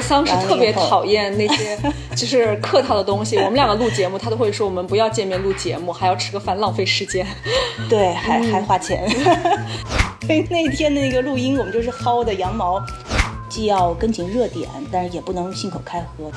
[0.00, 1.78] 桑是特别讨厌那些
[2.16, 3.36] 就是客套的东西。
[3.36, 7.26] 我们两个录节目，他都会说我们不要见面录节目，还要吃个饭，浪费时间。
[7.88, 9.08] 对，还还花钱。
[10.26, 12.82] 所以那天的那个录音，我们就是薅的羊毛，
[13.48, 16.30] 既要跟紧热点，但是也不能信口开河。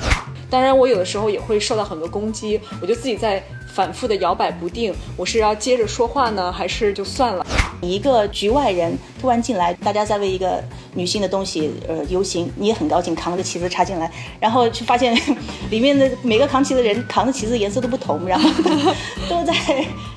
[0.48, 3.42] 当然，我有的时候也会受到很多攻击，我就自己在
[3.72, 7.46] 反复的摇摆不定，我是要接着说话呢，还是就算了？
[7.80, 10.62] 一个局外人突然进来，大家在为一个
[10.94, 15.18] 女性的东西呃游行，你也很高兴，扛着旗子插进来，然后就发现
[15.70, 18.48] 里面的每个扛旗的人扛的旗子颜色都不同，然后
[19.28, 19.52] 都在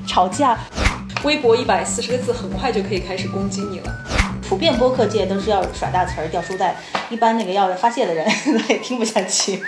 [0.05, 0.58] 吵架。
[1.24, 3.91] 微博一百四十个字，很快就可以开始攻击你了。
[4.48, 6.76] 普遍播客界都是要耍大词儿、掉书袋，
[7.10, 8.24] 一般那个要发泄的人
[8.60, 9.60] 他也听不下去。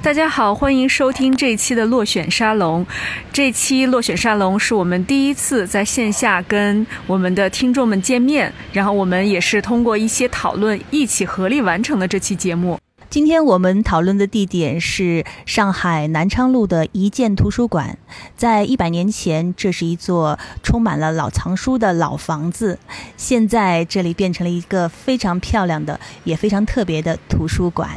[0.00, 2.86] 大家好，欢迎收听这一期的落选沙龙。
[3.32, 12.78] 这期落选沙龙是我们第一次在线下跟我们的听众们见面，然后我们也是通过一些讨论一起合力完成的这期节目。
[13.10, 17.98] 今天我们讨论的地点是上海南昌路的一建图书馆。
[18.36, 22.78] 在一百年前，这是一座充满了老藏书的老房子，
[23.16, 27.90] 现在这里变成了一个非常漂亮的、也非常特别的图书馆。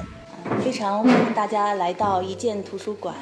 [0.60, 3.16] 非常欢迎大家来到一建图书馆。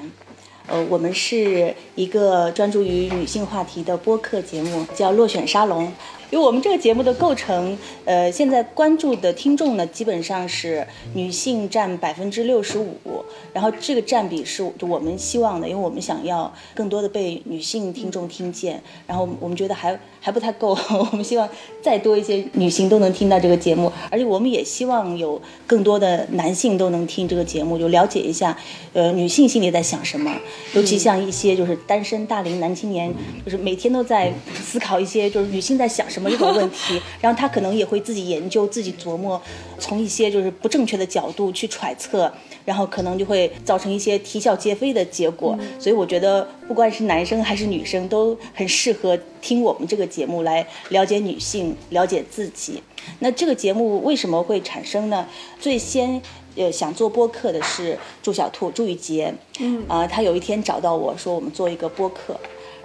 [0.67, 5.91] 呃，我们是一个专注于女性话题的播客节目，叫落选沙龙。
[6.31, 10.85] 因为我们这个节目的构成，呃，现在关注的听众呢，基本上是
[11.15, 20.77] 女性占百分之六十五，然后这个占比是我们希望的，因为我们想要更多的被女性听众听见，然后我们觉得还还不太够，
[21.11, 21.47] 我们希望
[21.81, 28.57] 再多一些女性都能听到这个节目，而且我们也希望有更多的男性都能听这个节目，就了解一下，
[28.93, 30.33] 呃，女性心里在想什么，
[30.73, 36.29] 尤其像一些就是单身大龄男青年，就是每天都在思考一些就是女性在想什么。
[36.29, 39.41] 这种问题， 然后他可能也会自己研究、自己琢磨，
[39.79, 42.31] 从一些就是不正确的角度去揣测，
[42.63, 45.57] 然后可能就会造成一些啼笑皆非的结果。
[45.79, 52.83] 所以我觉得，不管是男生还是女生，都很适合听我们这个节目来了解女性、了解自己。
[53.19, 55.25] 那这个节目为什么会产生呢？
[55.59, 56.21] 最先
[56.57, 59.85] 呃想做播客的是朱小兔朱雨洁，嗯。
[59.87, 62.35] 啊，他有一天找到我说，我们做一个播客。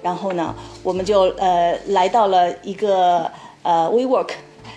[0.03, 3.31] 然后呢，我们就呃来到了一个
[3.63, 4.29] 呃 WeWork，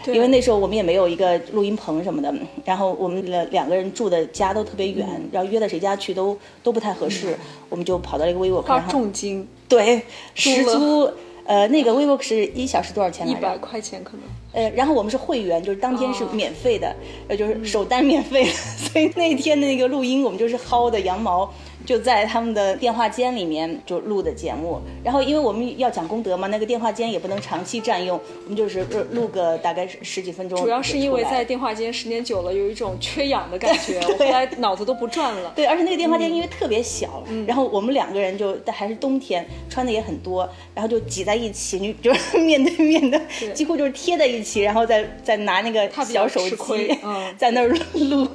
[0.06, 2.34] 因为那时候我们也没有一个录音棚什么的，
[2.64, 7.38] 然后我们两两个人住的家都特别远，然后约到谁家去都都不太合适，
[7.68, 10.02] 我们就跑到了一个 WeWork，花重金，对，
[10.34, 11.12] 十租，
[11.48, 14.22] 呃，那个 WeWork 是一小时多少钱一百块钱可能。
[14.52, 16.94] 呃，然后我们是会员，就是当天是免费的，
[17.30, 18.46] 呃，就是首单免费，
[18.78, 21.52] 所以那天的那个录音我们就是薅的羊毛。
[21.88, 30.60] 就在他们的电话间里面就录的节目，然后因为我们要讲功德嘛，那个电话间也不能长期占用，我们就是录个大概十几分钟。
[30.60, 35.54] 主要是因为在电话间时间久了，有一种缺氧的感觉， 我后来脑子都不转了。
[35.56, 43.18] 对，而且那个电话间因为特别小，然后我们两个人就还是冬天，穿的也很多，然后就挤在一起，你 就是面对面的，
[43.54, 47.00] 几乎就是贴在一起，然后再再拿那个小手机
[47.40, 48.26] 在那儿录，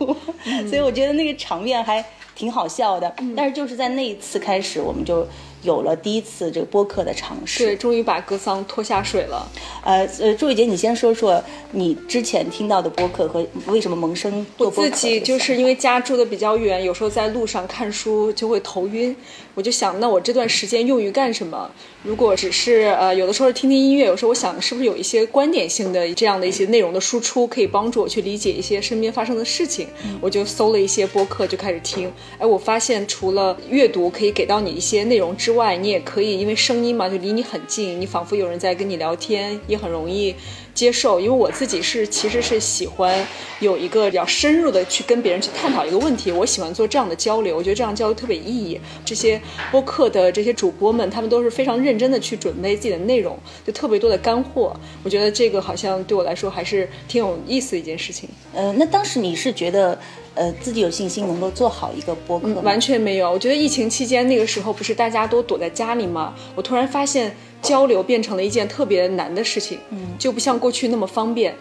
[0.67, 2.03] 所以我觉得那个场面还。
[2.35, 5.27] 挺好笑的，但是就是在那一次开始，我们就。
[5.63, 9.49] 有了第一次这个播客的尝试，对，终于把格桑拖下水了。
[9.85, 11.41] 呃呃，朱雨杰，你先说说
[11.71, 14.83] 你之前听到的播客和为什么萌生做播客。
[14.83, 19.17] 我自己就是因为家住的比较远，有时候在路上看书就会头晕，
[19.55, 21.71] 我就想，那我这段时间用于干什么？
[22.03, 29.87] 如果只是呃，有的时候听听音乐，有时候我想是不是有一些观点性的这样的一些内容的输出，可以帮助我去理解一些身边发生的事情。
[30.21, 32.11] 我就搜了一些播客，就开始听。
[32.39, 40.35] 哎，我发现除了阅读可以给到你一些内容之外，你也可以，因为声音嘛，就离你很近，你仿佛有人在跟你聊天，也很容易
[40.75, 41.21] 接受。
[41.21, 43.27] 因为我自己是其实是喜欢
[43.61, 48.81] 有一个比较深入的去跟别人去探讨一个问题，我喜欢做这样的交流，我觉得这样交流特别有意义。
[49.05, 49.41] 这些
[49.71, 54.75] 播客的这些主播们，他们都是非常认真的去准备自己的内容，就特别多的干货。
[55.03, 58.29] 我觉得这个好像对我来说还是挺有意思的一件事情。
[58.55, 59.99] 呃，那当时你是觉得？
[60.35, 63.31] 呃，自己有信心能够做好一个播客，完全没有。
[63.31, 66.35] 我觉得疫情期间那个时候不是大家都躲在家里吗？
[66.55, 71.55] 我突然发现交流变成了一件特别难的事情，嗯，就不像过去那么方便。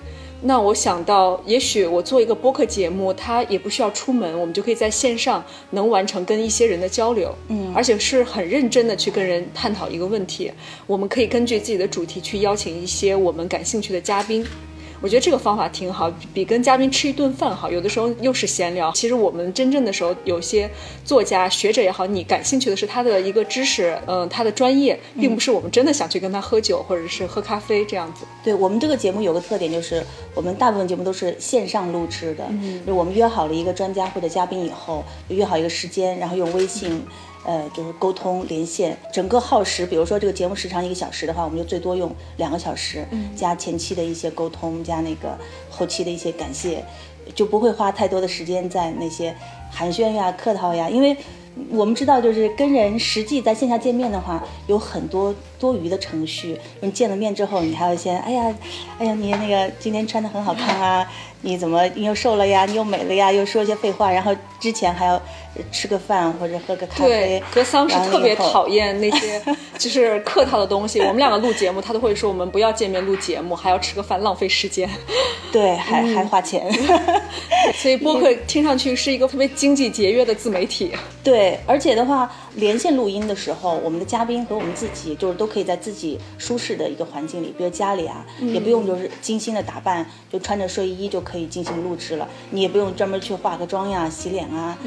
[0.44, 10.52] 那我想到，也许我做一个播客节目，它也不需要出门，我们就可以在线上能完成跟一些人的交流，嗯，而且是很认真的去跟人探讨一个问题。
[10.88, 14.44] 我们可以根据自己的主题去邀请一些我们感兴趣的嘉宾。
[15.02, 17.72] 我觉得这个方法挺好，比跟嘉宾吃一顿饭好。
[17.72, 18.92] 有的时候又是闲聊。
[18.92, 20.70] 其实我们真正的时候，有些
[21.04, 28.26] 作家、学者也好，你感兴趣的是他的一个知识，嗯，他的专业，并不是我们真的想去跟他喝酒或者是喝咖啡这样子。
[28.44, 30.04] 对我们这个节目有个特点，就是
[30.36, 32.46] 我们大部分节目都是线上录制的。
[32.50, 37.02] 嗯，就我们约好了一个专家或者嘉宾以后，约好一个时间，然后用微信。
[37.44, 43.06] 呃，就是沟通连线，整个耗时，比如说这个节目时长一个小时的话，我们就最多用两个小时，
[43.36, 45.38] 加前期的一些沟通，加那个
[45.70, 46.84] 后期的一些感谢，
[47.34, 49.36] 就不会花太多的时间在那些
[49.72, 51.18] 寒暄呀、客套呀，因为
[51.70, 56.60] 我们知道，就是跟人实际在线下见面的话，有很多多余的程序。
[56.82, 58.54] 你见了面之后，你还要先，哎呀，
[59.00, 61.08] 哎呀，你那个今天穿的很好看啊，
[61.42, 65.22] 你怎么你又瘦了呀，你又美了呀，又说一些废话，然后之前还要。
[65.70, 67.10] 吃个饭或者喝个咖啡。
[67.10, 69.42] 对，格桑是特别讨厌那些
[69.78, 71.02] 就是客套的东西。
[71.04, 74.90] 我们两个录节目，他都会说我们不要见面录节目，还要吃个饭，浪费时间。
[75.52, 76.72] 对，还还花钱。
[77.76, 80.94] 所以播客听上去是一个特别经济节约的自媒体。
[81.22, 92.28] 对，而且的话，连线录音的时候，我们的嘉宾和我们自己就是都可以在自己舒适的一个环境里，比如家里啊，也不用就是精心的打扮，就穿着睡衣就可以进行录制了。
[92.52, 94.78] 你也不用专门去化个妆呀、洗脸啊，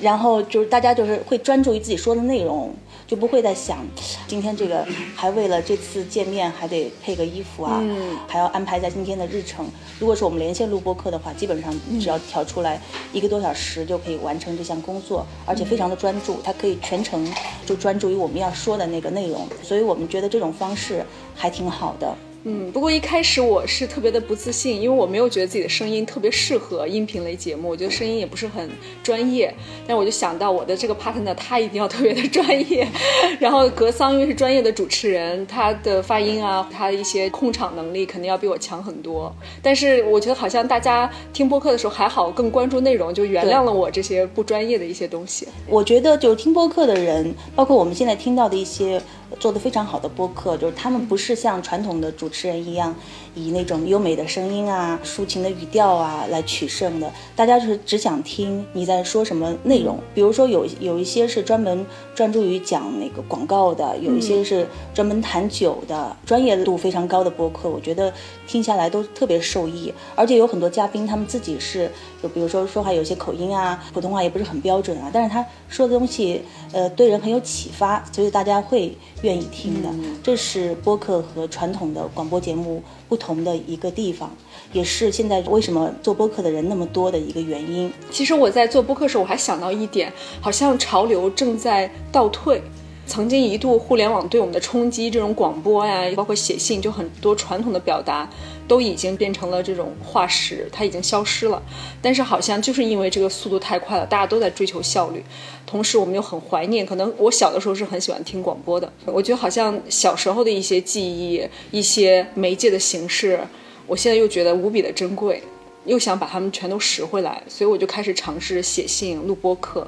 [0.00, 2.72] 然然后就是大家就是会专注于自己说的内容，
[3.06, 3.86] 就不会再想
[4.26, 7.82] 今天这个还为了这次见面还得配个衣服啊，
[8.26, 9.66] 还要安排在今天的日程。
[9.98, 12.80] 如果是我们连线录播课的话，基本上只要调出来
[13.12, 17.30] 一个多小时就可以完成这项工作，而且非常的专注，它可以全程
[17.66, 19.46] 就专注于我们要说的那个内容。
[19.62, 21.04] 所以我们觉得这种方式
[21.34, 22.16] 还挺好的。
[22.46, 28.70] 嗯，不过一开始我是特别的不自信，因为我没有觉得自己的声音特别适合音频类节目，我觉得声音也不是很
[29.02, 29.52] 专业。
[29.86, 32.86] 但我就想到我的这个 partner，他一定要特别的专业。
[33.40, 39.34] 然后格桑因为是专业的主持人，他的发音啊，他的一些控场能力肯定要比我强很多。
[39.62, 45.48] 但是我觉得好像大家听播客的时候还好，更关注内容，就原谅了我这些不专业的一些东西。
[45.66, 49.00] 我觉得就听播客的人，包括我们现在听到的一些。
[49.40, 52.94] 做的非常好的播客，就是他们不是像传统的主持人一样，
[53.34, 57.10] 以那种优美的声音啊、抒情的语调啊来取胜的。
[57.36, 59.98] 大家就是只想听你在说什么内容。
[60.14, 61.84] 比如说有有一些是专门
[62.14, 68.12] 专注于讲那个广告的，有一些是专门谈酒的，专业度非常高的播客，我觉得
[68.46, 69.92] 听下来都特别受益。
[70.14, 71.90] 而且有很多嘉宾他们自己是，
[72.22, 76.42] 就比如说说话有些口音啊，普通话也不是很标准啊，但是他说的东西，
[76.72, 78.96] 呃，对人很有启发，所以大家会。
[79.22, 79.88] 愿意听的，
[80.22, 82.82] 这是播客和传统的广播节目
[83.14, 84.28] 不同的一个地方，
[84.72, 87.88] 也是现在为什么做播客的人那么多的一个原因。
[88.10, 92.60] 其实我在做播客时，候，我还想到一点，好像潮流正在倒退。
[93.06, 98.28] 曾经一度互联网对我们的冲击，这种广播呀，包括写信，就很多传统的表达。
[98.66, 101.62] 都已经变成了这种化石，它已经消失了。
[102.00, 105.22] 但是好像就是因为这个速度太快了，大家都在追求效率。
[105.66, 106.86] 同时，我们又很怀念。
[106.86, 108.90] 可能我小的时候是很喜欢听广播的。
[109.04, 113.38] 我觉得好像小时候的一些记忆、一些媒介的形式，
[113.86, 115.42] 我现在又觉得无比的珍贵，
[115.84, 117.42] 又想把它们全都拾回来。
[117.46, 119.86] 所以我就开始尝试写信、录播课。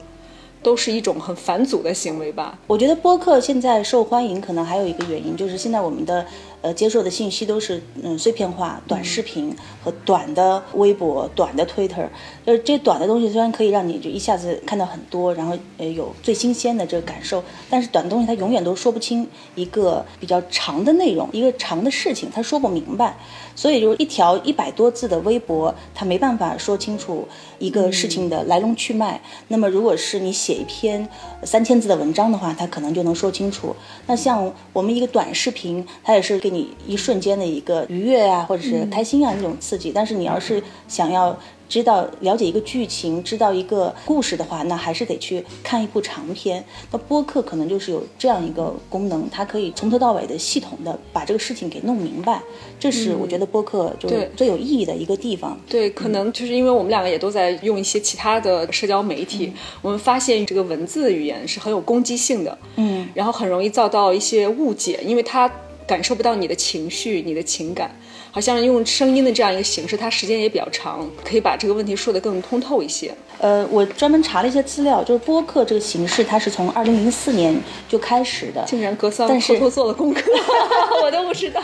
[0.67, 2.59] 都是一种很返祖的行为吧。
[2.67, 6.27] 我觉得播客现在受欢迎，可能还有一个原因，就是现在我们的
[6.61, 9.55] 呃接受的信息都是嗯碎片化、短视频
[9.85, 12.09] 和短的微博、短的 Twitter。
[12.45, 19.25] 就是，这短的东西虽然可以让你就一下子看到很多，然后呃有最新鲜的这个感受，但是短东西它永远都说不清
[19.55, 23.17] 一个比较长的内容，一个长的事情，它说不明白。
[23.57, 27.27] 所以，就是一条一百多字的微博，它没办法说清楚
[27.59, 29.21] 一个事情的来龙去脉。
[29.49, 31.09] 那么，如果是你写一篇
[31.43, 33.75] 三千字的文章的话，它可能就能说清楚。
[34.07, 39.91] 那像我们一个短视频，它也是给你一瞬间的一个愉悦啊，或者是开心啊那种刺激。
[39.91, 41.37] 但是，你要是想要。
[41.69, 46.65] 知道了解一个剧情，知道一个故事的话，那还是得去看一部长片。
[46.91, 52.41] 那播客可能就是有这样一个功能，它可以从头到尾的系统的把这个事情给弄明白。
[52.79, 55.59] 这是我觉得播客就是最有意义的一个地方。
[55.69, 65.51] 对，可能就是因为我们两个也都在用一些其他的社交媒体，我们发现这个文字语言是很有攻击性的，嗯，然后很容易遭到一些误解，因为它
[65.87, 67.91] 感受不到你的情绪、你的情感。
[68.37, 73.11] 好像用声音的这样一个形式，它时间也比较长，可以把这个问题说得更通透一些。
[73.39, 77.55] 呃，我专门查了一些资料，就是播客这个形式，它是从二零零四年
[77.89, 78.65] 就开始的。
[78.67, 80.23] 竟然格桑偷偷做了功课，
[81.03, 81.61] 我都不知道，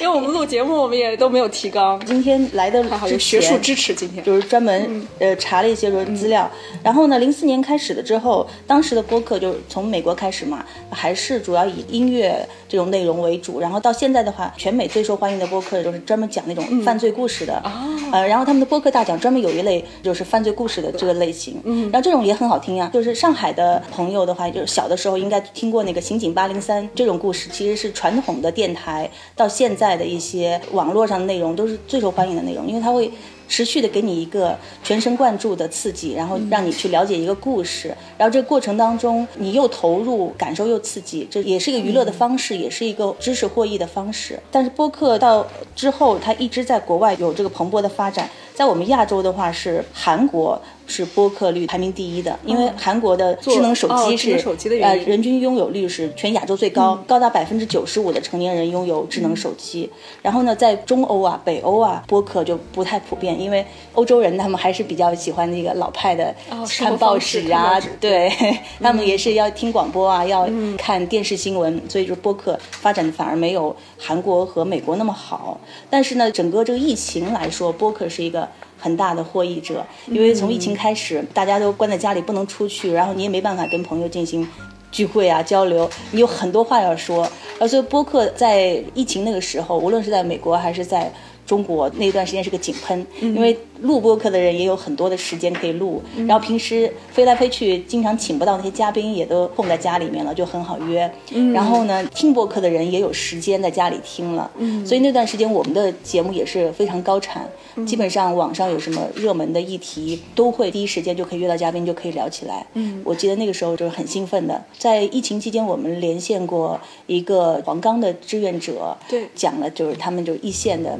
[0.00, 2.00] 因为我们录节目，我们也都没有提纲。
[2.06, 6.50] 今天来的还好有学术支持，今天就是专门呃查了一些说资料。
[6.82, 13.60] 然后呢，零四年开始的之后，当时的播客就是从美国开始嘛，还是主要以音乐这种内容为主。
[13.60, 17.62] 然后到现在的话，全美最受欢迎的播客就是专门讲那种犯罪故事的，
[18.10, 22.88] 呃，然后他们的播客大奖专门有一类就是犯罪故事的这个类型，嗯，然后这种也很好听呀。
[22.94, 33.10] 就是上海的朋友的话，就是小的时候应该听过那个刑警八零三这种故事，其实是传统的电台到现在的一些网络上的内容都是最受欢迎的内容，因为它会。
[33.48, 44.40] 持续的给你一个全神贯注的刺激，然后让你去了解一个故事，然后这个过程当中你又投入，感受又刺激，这也是一个娱乐的方式，也是一个知识获益的方式。
[44.50, 50.58] 但是播客到之后，它一直在国外有这个蓬勃的发展，在我们亚洲的话是韩国。
[50.92, 54.38] 是播客率排名第一的，因为韩国的智能手机是
[54.82, 59.88] 呃人均拥有率是全亚洲最高，高达百分之九十五的成年人拥有智能手机。
[60.20, 66.34] 然后呢，在中欧啊、北欧啊，播客就不太普遍，因为欧洲人他们还是比较喜欢那个老派的
[66.78, 68.30] 看报纸啊，对
[68.78, 70.46] 他们也是要听广播啊，要
[70.76, 75.58] 看电视新闻，所以就播客发展的反而没有韩国和美国那么好。
[75.88, 78.46] 但是呢，整个这个疫情来说，播客是一个。
[78.82, 84.46] 很大的获益者，因为从疫情开始，大家都关在家里不能出去，然后你也没办法跟朋友进行
[84.90, 91.12] 聚会啊交流，你有很多话要说，而所以播客在疫情那个时候，无论是在美国还是在。
[91.46, 101.10] 中国那段时间是个井喷，因为录播客的人也有很多的时间可以录，然后平时飞来飞去，经常请不到那些嘉宾，也都碰在家里面了，就很好约。
[101.52, 104.50] 然后呢，听播客的人也有时间在家里听了，
[104.86, 107.46] 所以那段时间我们的节目也是非常高产，
[107.84, 112.64] 基本上网上有什么热门的议题，都会第一时间就可以约到嘉宾，就可以聊起来。
[113.04, 120.96] 我记得那个时候就是很兴奋的，在疫情期间，我们连线过一个黄冈的志愿者，对，讲了就是他们就一线的。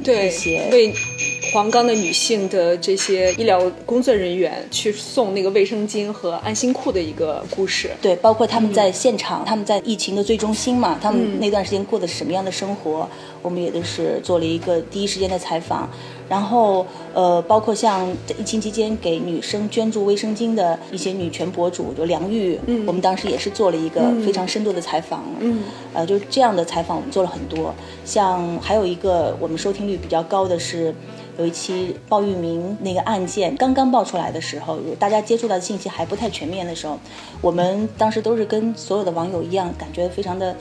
[0.71, 0.93] 为
[1.51, 13.07] 黄冈的女性的这些医疗工作人员去送那个卫生巾和安心裤的一个故事，对，包括他们在现场，他们在疫情的最中心嘛，他们那段时间过的是什么样的生活，
[13.41, 15.89] 我们也都是做了一个第一时间的采访。
[16.33, 18.09] 然后，呃，包括像
[18.39, 25.61] 疫情期间给女生捐助卫生巾的一些女权博主，就梁玉，嗯我们当时也是做了一个非常深度的采访，嗯，
[25.93, 27.71] 呃，就这样的采访我们做了很多。
[28.03, 30.95] 像还有一个我们收听率比较高的是，
[31.37, 36.97] 有一期鲍玉明那个案件刚刚爆出来的时候，大家接触到的信息还不太全面的时候，
[37.41, 40.55] 我们当时都是跟所有的网友一样，感觉非常的。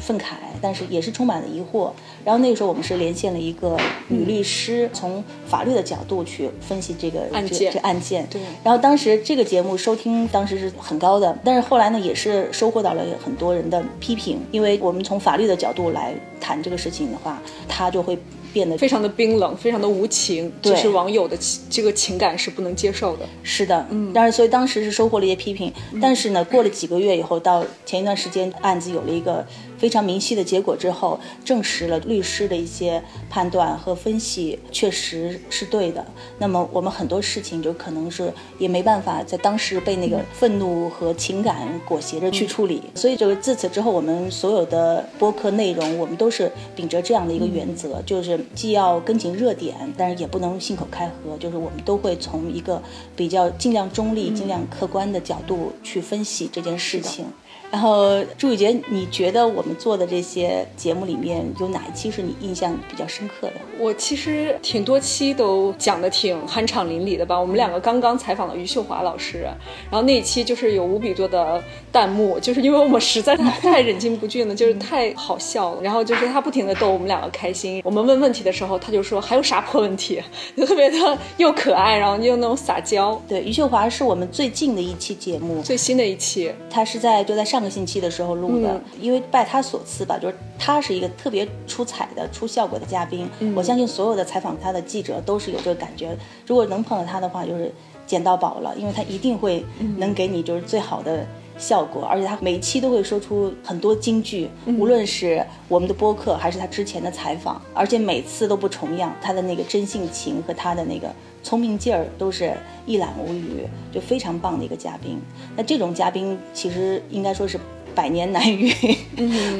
[0.00, 1.90] 愤慨，但是也是充满了疑惑。
[2.24, 3.76] 然后那个时候，我们是连线了一个
[4.08, 7.72] 女律师，从法律的角度去分析这个案件。
[7.72, 8.26] 这案件。
[8.30, 8.40] 对。
[8.62, 18.18] 然后当时这个节目收听当时是很高的，但是后来呢，也是收获到了很多人的批评，因为我们从法律的角度来谈这个事情的话，他就会。
[18.52, 21.34] 变得非常的冰冷，非常的无情，就是网友的
[21.70, 23.24] 这个情感是不能接受的。
[23.42, 25.72] 是的，嗯，但是所以当时是收获了一些批评，
[26.02, 29.42] 但是呢，过了几个月以后，到前一段时间案子有了一个
[29.82, 36.06] 非常明晰的结果之后，证实了律师的一些判断和分析确实是对的。
[36.38, 48.38] 那么我们很多事情就可能是也没办法在当时被那个愤怒和情感裹挟着去处理，所以就是自此之后，我们所有的播客内容，我们都是秉着这样的一个原则，就是。
[48.54, 51.36] 既要跟紧热点，但是也不能信口开河。
[51.40, 52.80] 就是我们都会从一个
[53.16, 57.24] 比较尽量中立、尽量客观的角度去分析这件事情。
[57.72, 63.54] 然后朱雨杰，你觉得我们做的这些节目里面有哪一期是你印象比较深刻的？
[63.78, 67.40] 我其实挺多期都讲的挺酣畅淋漓的吧。
[67.40, 69.44] 我们两个刚刚采访了余秀华老师，
[69.90, 75.80] 然后那一期就是有无比多的弹幕，就是因为我们实在太太忍俊不俊了，就是太好笑了。
[75.82, 77.80] 然后就是他不停的逗我们两个开心。
[77.86, 80.22] 我们问问题的时候，他就说还有啥破问题，
[80.54, 83.18] 就特别的又可爱，然后又那种撒娇。
[83.26, 87.61] 对，余秀华是我们最近的一期节目，最新的一期，他是在就在上。
[87.62, 93.28] 个星期的时候录的，因为拜他所赐吧，就是他是一个特别出彩的、出效果的嘉宾。
[93.54, 96.16] 我相信所有的采访他的记者都是有这个感觉。
[96.46, 97.72] 如果能碰到他的话，就是
[98.06, 99.64] 捡到宝了，因为他一定会
[99.96, 101.26] 能给你就是最好的
[101.56, 109.14] 效果，而且他每一期都会说出很多金句，无论是我们的播客还是他之前的采访，而且每次都不重样。
[109.20, 111.08] 他的那个真性情和他的那个。
[111.42, 112.54] 聪明劲儿都是
[112.86, 115.20] 一览无余，就非常棒的一个嘉宾。
[115.56, 117.58] 那这种嘉宾其实应该说是。
[117.94, 118.72] 百年难遇，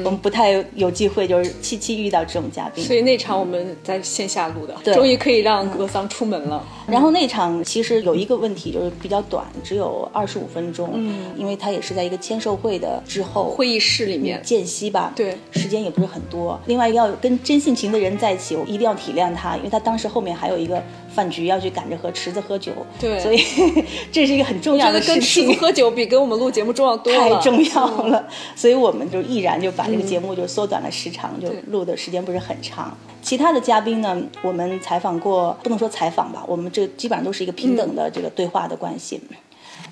[0.03, 2.83] 我们不太有机会，就是七七遇到这种嘉宾。
[2.83, 6.65] 所以那场我们在线下录的，终于可以让格桑出门了。
[6.87, 10.91] 然后那场其实有一个问题，就是比较短，只有二十五分钟。
[10.93, 15.13] 嗯，因为他也是在一个签售会的之后会议室里面间隙吧。
[15.15, 16.59] 对，时间也不是很多。
[16.65, 20.81] 另外要跟真性情的人在一起，我一定要体谅他，因为他当时后面还有一个
[21.13, 22.71] 饭局要去赶着和池子喝酒。
[22.99, 23.41] 对，所以
[24.11, 25.15] 这是一个很重要的事情。
[25.15, 28.27] 跟池子喝酒比跟我们录节目重要多了，太重要了。
[28.55, 32.95] 所以我们就毅然然就把这个节目就缩短了时长，就录的时间不是很长。
[33.21, 39.21] 其他的嘉宾呢，我们采访过，不能说采访吧，我们这基本上都是一个平等的这个对话的关系。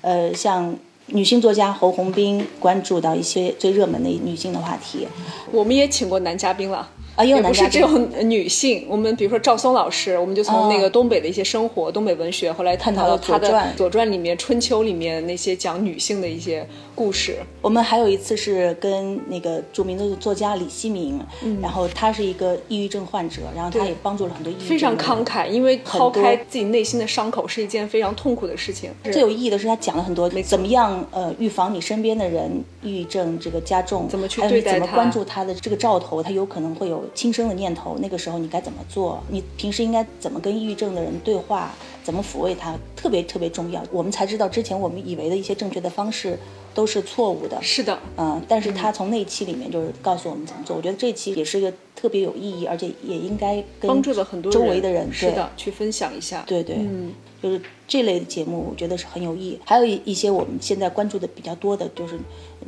[0.02, 0.74] 呃，像
[1.06, 5.08] 女性作家侯红斌关注到一些最热门的女性的话题，
[5.50, 6.88] 我们也请过男嘉宾了。
[7.16, 7.88] 啊，也不是只有
[8.22, 8.86] 女性。
[8.88, 17.36] 我们比如说赵松老师，我们就从那个东北的一些生活、东北文学，后来探讨到他的《左传》里面、《春秋》里面那些讲女性的一些故事。
[17.60, 21.20] 我们还有一次是跟那个著名的作家李希明，
[21.60, 24.68] 然后他是一个抑郁症患者，然后他也帮助了很多抑郁症。
[24.68, 28.90] 非常慷慨，因为抛开自己内心的伤口是一件非常痛苦的事情。
[29.04, 32.50] 最有意义的是他讲了很多怎么样呃预防你身边的人
[32.82, 37.96] 抑郁症这个加重，怎么去对待他，怎么关注他的这个兆头，他有可能会有轻生的念头。
[38.00, 39.22] 那个时候你该怎么做？
[39.28, 41.72] 你平时应该怎么跟抑郁症的人对话？
[42.04, 42.76] 怎么抚慰他？
[42.96, 43.82] 特别特别重要。
[43.92, 46.36] 我们才知道之前我们以为的一些正确的方式
[46.74, 47.60] 都是错误的。
[47.62, 48.42] 是的，嗯。
[48.48, 50.76] 但是他从那期里面就是告诉我们怎么做。
[50.76, 56.42] 我觉得这期也是一个特别有意义，而且也应该帮助了很多周围的人，是的，去分享一下。
[56.44, 59.60] 对对，嗯，就是这类的节目，我觉得是很有意义。
[59.64, 62.18] 还有一一些我们现在关注的比较多的，就是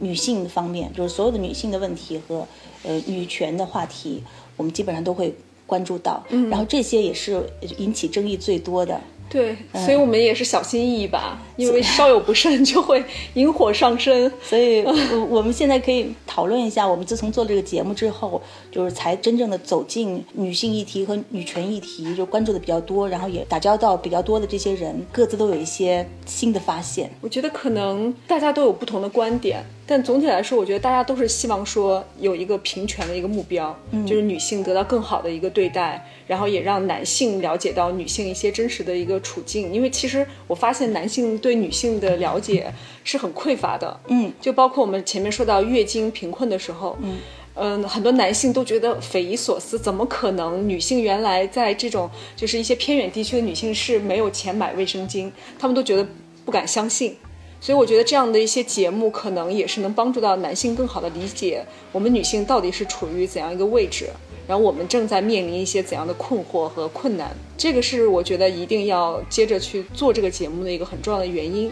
[0.00, 2.46] 女性方面，就是所有的女性的问题和
[2.82, 4.22] 呃女权的话题，
[4.56, 5.34] 我们基本上都会。
[5.66, 7.42] 关注到，然后这些也是
[7.78, 9.00] 引起争议最多的。
[9.28, 13.02] 对，所以我们也是小心翼翼吧，因为稍有不慎就会
[13.34, 14.30] 引火上身。
[14.42, 18.40] 所以， 我我们现在可以讨论一下，我们自从做这个节目之后，
[18.70, 27.10] 就是才真正的走进女性议题和女权议题，就关注的比较多，然后也打交道比较多的这些人，各自都有一些新的发现。
[27.20, 29.64] 我觉得可能大家都有不同的观点。
[29.86, 39.72] 但总体来说，我觉得大家都是希望说有一个平权的一个目标，就是女性得到更好的一个对待，然后也让男性了解到女性一些真实的一个处境。
[39.72, 42.72] 因为其实我发现男性对女性的了解
[43.04, 47.18] 是很匮乏的，嗯，就包括我们前面说到月经贫困的时候，嗯，
[47.54, 56.06] 嗯，很多男性都觉得匪夷所思，怎么可能女性原来在这种就是一些偏远地区的女性是没有钱买卫生巾，他们都觉得
[56.44, 57.16] 不敢相信。
[57.60, 64.10] 所以我觉得这样的一些节目，可能也是能帮助到男性更好的理解我们女性到底是处于怎样一个位置，
[64.46, 67.34] 然后我们正在面临一些怎样的困惑和困难。
[67.56, 71.70] 这个是我觉得一定要接着去做这个节目的一个很重要的原因。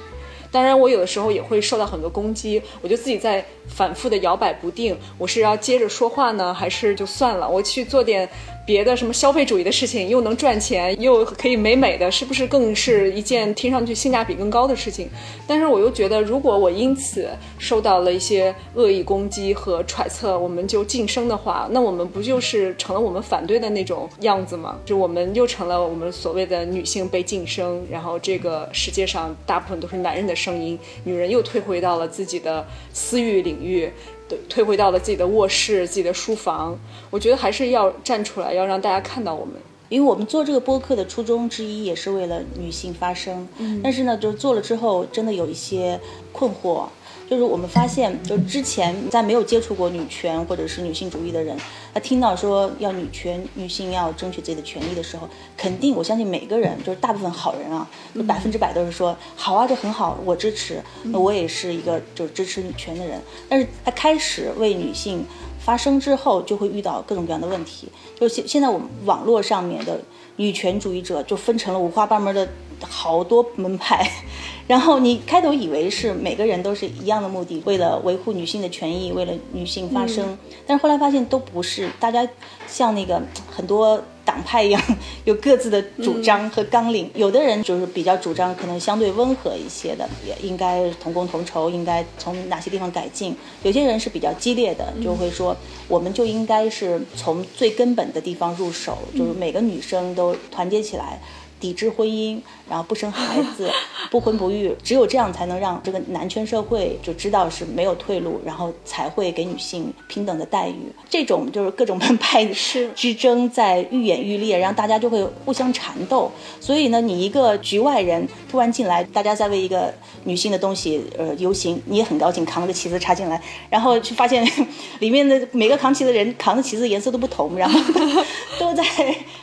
[0.50, 8.28] 当然，我有的时候也会受到很多攻击，我就自己在反复的摇摆不定，我是要接着说话呢，还是就算了，我去做点。
[8.64, 15.08] 别的什么消费主义的事情又能赚钱又可以美美的，是不是更是一件听上去性价比更高的事情？
[15.48, 17.28] 但是我又觉得，如果我因此
[17.58, 24.78] 受到了一些恶意攻击和揣测，我们就晋升的话，那我们不就是成了我们反对的那种样子吗？
[24.84, 33.90] 就我们又成了呃我们所谓的女性被晋升，然后这个世界上大部分都是男人的声音，女人又退回到了自己的私域领域。
[34.28, 36.78] 对退回到了自己的卧室、自己的书房，
[37.10, 39.54] 我觉得还是要站出来，要让大家看到我们。
[39.88, 43.46] 因为我们做这个播客的初衷之一，也是为了女性发声。
[43.58, 43.80] 嗯。
[43.82, 45.98] 但是呢，就做了之后，真的有一些
[46.32, 46.84] 困惑。
[47.32, 51.56] 就是我们发现，就之前在没有接触过女权或者是女性主义的人，
[51.94, 57.88] 他听到说要女权、女性要争取自己的权利的时候，肯定我相信每个人，就是大部分好人啊，
[58.28, 60.78] 百分之百都是说好啊，这很好，我支持。
[61.04, 63.18] 那我也是一个就是支持女权的人。
[63.48, 65.24] 但是他开始为女性
[65.58, 67.88] 发声之后，就会遇到各种各样的问题。
[68.20, 69.98] 就现现在我们网络上面的
[70.36, 72.46] 女权主义者就分成了五花八门的
[72.88, 74.10] 好多门派。
[74.68, 82.26] 然后你开头以为是每个人都是一样的目的，为了维护女性的权益，为了女性发声，但是后来发现都不是，大家
[82.68, 84.80] 像那个很多党派一样，
[85.24, 87.10] 有各自的主张和纲领。
[87.16, 93.36] 有的人就是比较主张可能相对温和一些的，也应该同工同酬，应该从哪些地方改进。
[93.64, 95.54] 有些人是比较激烈的，就会说
[95.88, 101.20] 我们就应该是从最根本的地方入手，就是每个女生都团结起来。
[101.62, 103.70] 抵制婚姻，然后不生孩子，
[104.10, 110.92] 不婚不育，只有这样才能让这个男权社会就知道是没有退路，然后才会给女性平等的待遇。
[111.08, 116.28] 这种就是各种门派之争在愈演愈烈，然后大家就会互相缠斗。
[116.58, 119.94] 所以呢，你一个局外人突然进来，大家在为一个
[120.24, 124.44] 女性的东西呃游行，你也很高兴，扛着旗子插进来，然后就发现
[124.98, 127.78] 里面的每个扛旗的人扛的旗子颜色都不同，然后
[128.58, 128.82] 都在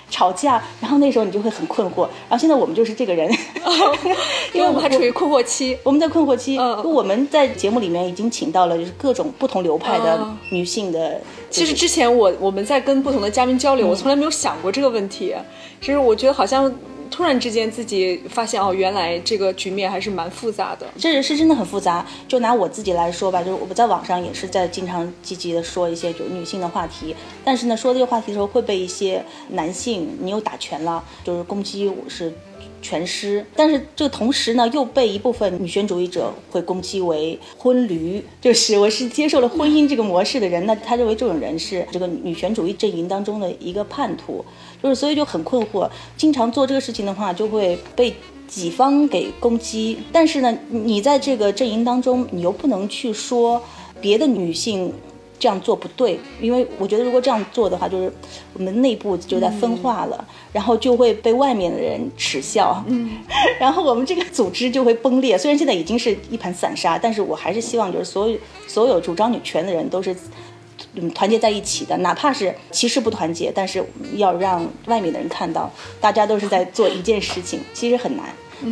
[0.09, 2.08] 吵架，然后那时候你就会很困惑。
[2.27, 3.29] 然后现在我们就是这个人，
[4.53, 5.77] 因为我们还处于困惑期。
[5.83, 11.19] 我们在困惑期，我们在节目里面已经请到了就是各种不同流派的女性的。
[11.49, 15.33] 其实之前我我们在跟不同的嘉宾交流，我从来没有想过这个问题。
[15.81, 16.71] 其实我觉得好像
[17.09, 20.87] 突然之间自己发现哦，原来这个局面还是蛮复杂的。
[20.97, 22.05] 这人是真的很复杂。
[22.27, 32.33] 就拿我自己来说吧，就是我在网上也是在经常积极的说一些就女性的话题，但是呢，说这个话题的时候会被一些男性，你又打拳了，就是攻击我是。
[32.81, 44.43] 全尸，但是这同时呢，又被一部分女权主义者会攻击为婚驴，就是我是接受了婚姻这个模式的人，那他认为这种人是这个女权主义阵营当中的一个叛徒，
[44.81, 48.13] 就是所以就很困惑，经常做这个事情的话，就会被
[48.47, 53.61] 己方给攻击，但是呢，你在这个阵营当中，你又不能去说
[54.01, 54.93] 别的女性。
[55.39, 58.11] 这样做不对，因为我觉得如果这样做的话，就是
[58.53, 63.17] 我们内部就在分化了，然后就会被外面的人耻笑，嗯，
[63.57, 65.37] 然后我们这个组织就会崩裂。
[65.37, 70.13] 虽然现在已经是一盘散沙，但是我还是希望就是所有所有主张女权的人都是
[70.95, 73.81] 嗯团结在一起的，哪怕是其实不团结，但是
[74.15, 75.71] 要让外面的人看到，
[76.01, 78.25] 大家都是在做一件事情，其实很难。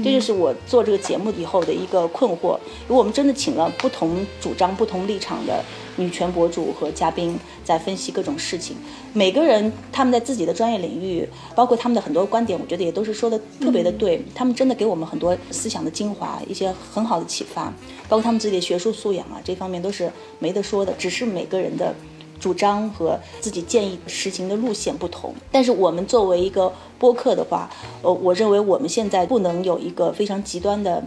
[0.03, 2.59] 这就是我做这个节目以后的一个困惑。
[2.89, 5.63] 如果我们真的请了不同主张、不同立场的。
[5.97, 8.77] 女权博主和嘉宾在分析各种事情，
[9.13, 14.23] 每个人他们在自己的专业领域，包括他们的很多观点，我觉得也都是说的特别的对。
[14.33, 17.73] 他们真的给我们很多思想的精华，一些很好的启发，
[18.07, 20.93] 包括他们自己的学术素养啊，这方面都是没得说的。
[20.97, 21.93] 只是每个人的
[22.39, 25.33] 主张和自己建议实行的路线不同。
[25.51, 27.69] 但是我们作为一个播客的话，
[28.03, 31.03] 呃，我认为我们现在不能有一个非常极端的。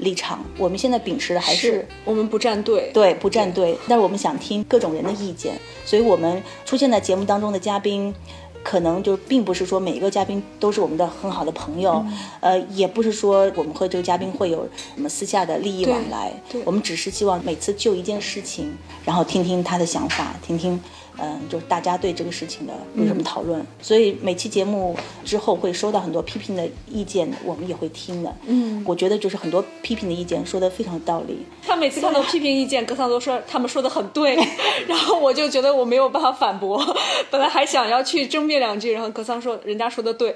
[0.00, 3.78] 立场，我们现在秉持的还是我们不站队，对，不站队。
[3.88, 8.14] 但是我们想听各种人的意见，所以我们出现在节目当中的嘉宾，
[8.62, 12.04] 可能就并不是说每一个嘉宾都是我们的很好的朋友，
[12.40, 16.32] 呃，也不是说我们和这个嘉宾会有什么私下的利益往来，
[16.64, 20.80] 我们只是希望每次就一件事情，然后听听他的想法，听听。
[21.20, 28.34] 嗯，就是大家对这个事情的有什么讨论，所以每期节目之后会收到很多批评的意见，我们也会听的。
[28.46, 31.38] 嗯，我觉得就是很多批评的意见说的非常有道理。
[31.66, 34.34] 他每次看到批评意见，格桑都说他们说的很对，
[34.88, 36.82] 然后我就觉得我没有办法反驳，
[37.30, 40.34] 本来还想要去争辩两句，然后格桑说人家说的对。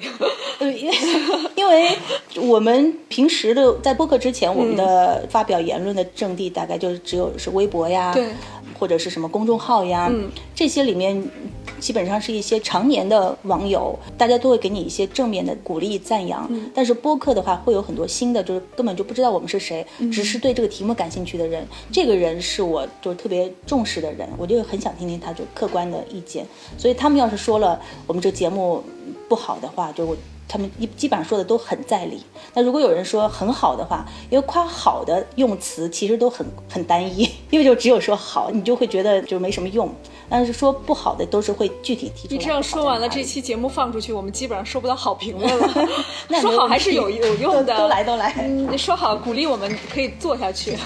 [0.61, 0.95] 因为
[1.57, 1.91] 因为
[2.37, 8.13] 我们平时的在播客之前，我们的发表言论的阵地大概就是只有是微博呀。
[8.13, 8.27] 对。
[8.79, 10.11] 或者是什么公众号呀，
[10.55, 11.23] 这些里面
[11.81, 16.51] 基本上是一些常年的网友，大家都会给你一些正面的鼓励赞扬。
[16.75, 21.67] 但是播客的话，会有很多新的，就是根本就不知道我们是谁，只是对这个题目感兴趣的人。
[21.93, 26.47] 这个人是我就特别重视的人，我就很想听听他就客观的意见。
[26.77, 28.83] 所以他们要是说了我们这个节目
[29.29, 30.17] 不好的话，就我。
[30.49, 32.23] 他们一基本上说的都很在理。
[32.55, 39.93] 那如果有人说很好的话，因为夸好的用词其实都很很单一， 因为就只有说好，你就会觉得就没什么用。
[40.29, 42.35] 但是说不好的都是会具体提出。
[42.35, 45.89] 你这样说完了，这期节目放出去，我们基本上收不到好评论了。
[46.41, 48.35] 说好还是有有用的，都来都来。
[48.39, 50.77] 嗯，说好鼓励我们可以做下去。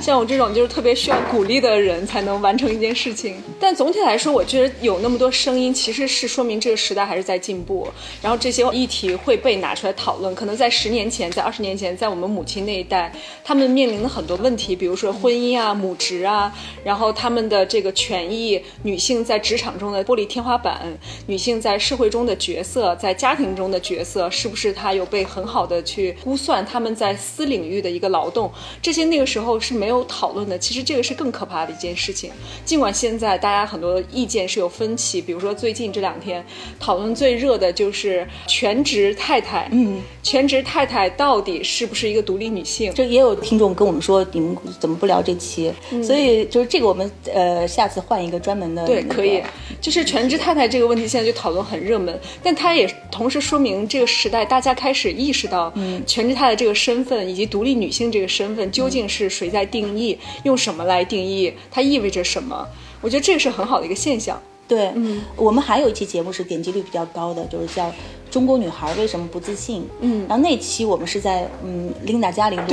[0.00, 3.36] 像我这种就是特别需要鼓励的人才能完成一件事情。
[3.60, 7.86] 但总体来说，我觉得有那么多声音，其实是说明这个时代还是在进步。
[8.22, 10.34] 然后这些议题会被拿出来讨论。
[10.34, 13.12] 可能在十年前，在二十年前，在我们母亲那一代，
[13.44, 18.46] 他们面临的很多问题，比如说婚姻啊、母职啊，然后他们的这个权益。
[18.82, 20.80] 女性在职场中的玻璃天花板，
[21.26, 26.64] 女性在社会中的角色，在家庭中的角色，是不是她有被很好的去估算？
[26.64, 30.56] 他们在私领域的一个劳动，这些那个时候是没有讨论的。
[30.58, 32.30] 其实这个是更可怕的一件事情。
[32.64, 36.44] 尽管现在大家很多意见是有分歧，比如说最近这两天
[36.78, 42.92] 讨论最热的就是全职太太，嗯，全职太太到底是不是一个独立女性？
[42.94, 45.72] 这也有听众跟我们说，你们怎么不聊这期？
[46.02, 48.86] 所以就是这个，我们呃下次换一个专门的。
[48.86, 49.42] 对，可以，
[49.80, 62.66] 就是全职太太这个问题，现在就讨论很热门，但它也同时说明这个时代大家开始意识到，嗯，全职太太这个身份以及独立女性这个身份究竟是谁在定义，用什么来定义，它意味着什么？
[63.00, 64.40] 我觉得这个是很好的一个现象。
[64.68, 67.92] 对，嗯，我们还有一期节目是点击率比较高的，就是叫。
[68.28, 69.86] 中国女孩为什么不自信？
[70.00, 72.64] 嗯，然后那期我们是在嗯琳达家里录，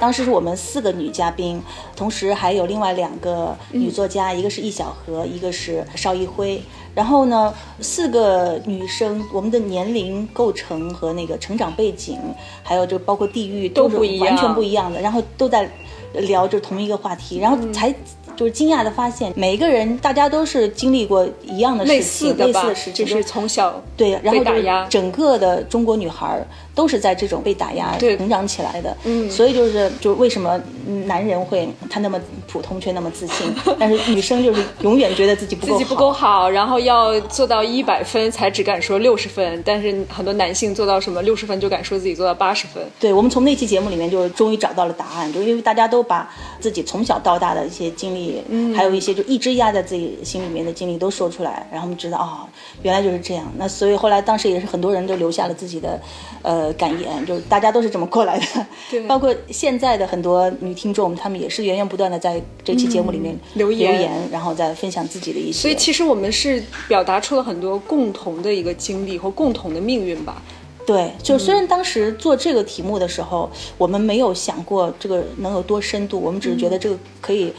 [0.00, 1.62] 当时是我们四个女嘉宾，
[1.94, 6.60] 同时还有另外两个女作家，一个是易小荷，一个是邵艺辉。
[6.92, 12.18] 然后呢，四个女生，我们的年龄构成和那个成长背景，
[12.64, 15.70] 还有就包括地域都是完全不一样的，然后都在
[16.14, 17.94] 聊着同一个话题，然后才。
[18.36, 26.46] 就是惊讶的发现，每一个人大家都是经历过一样的事情，类似的事情，就是从小对，然后就是整个的中国女孩
[26.76, 28.96] 都是在这种被打压对成长起来的。
[29.04, 30.60] 嗯所以就是就为什么
[31.06, 42.82] 男人会他那么普通却那么自信， 但是女生就是永远觉得自己不够自己不够好，然后要做到一百分才只敢说六十分，但是很多男性做到什么六十分就敢说自己做到八十分。
[43.00, 52.46] 对，我们从那期节目里面就是终于找到了答案，就因为大家都把自己从小到大的一些经历，嗯，还有一些就一直压在自己心里面的经历都说出来，然后我们知道啊、
[52.82, 53.50] 原来就是这样。
[53.56, 56.00] 那所以后来当时也是很多人都留下了自己的
[56.42, 65.60] 呃感言，就是大家都是这么过来的，对 包括现在的很多女听众，她们也是源源不断的在这期节目里面嗯留言言，然后再分享自己的一些。
[65.60, 70.42] 所以其实我们是表达出了很多共同的一个经历和共同的命运吧。
[70.86, 77.52] 对，就虽然当时做这个题目的时候，我们没有想过这个能有多深度，我们只是觉得这个可以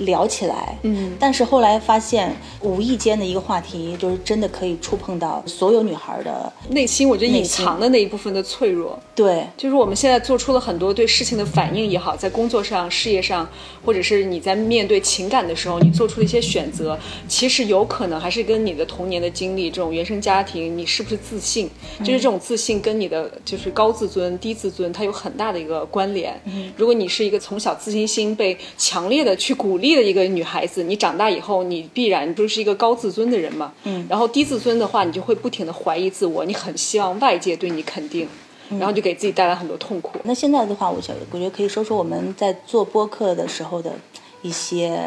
[0.00, 0.78] 聊起来。
[0.82, 6.52] 嗯，但是后来发现，无意间的一个话题，就是真的可以触碰到所有女孩的。
[6.70, 13.48] 内心我觉得隐藏的那一部分的脆弱，对，就是我们现在做出了很多对事情的反应也好，在工作上、事业上，
[13.84, 21.68] 或者是你在面对情感的时候，你做出的一些选择，其实有可能还是跟你的童年的经历、这种原生家庭，你是不是自信，
[22.00, 26.40] 就是这种自信跟你的就是高自尊、低自尊，它有很大的一个关联。
[26.76, 33.72] 如果你是一个从小自信心被强烈的去鼓励的一个女孩子，你长大以后，你必然不是一个高自尊的人嘛。
[33.84, 38.26] 嗯，然后低自尊的话，你就会不停的怀疑自我，你很希望外界对你肯定。
[38.78, 40.18] 然后就给自己带来很多痛苦。
[40.24, 43.92] 那现在的话，我觉我觉得可以说说我们在做播客的时候的
[44.40, 44.98] 一些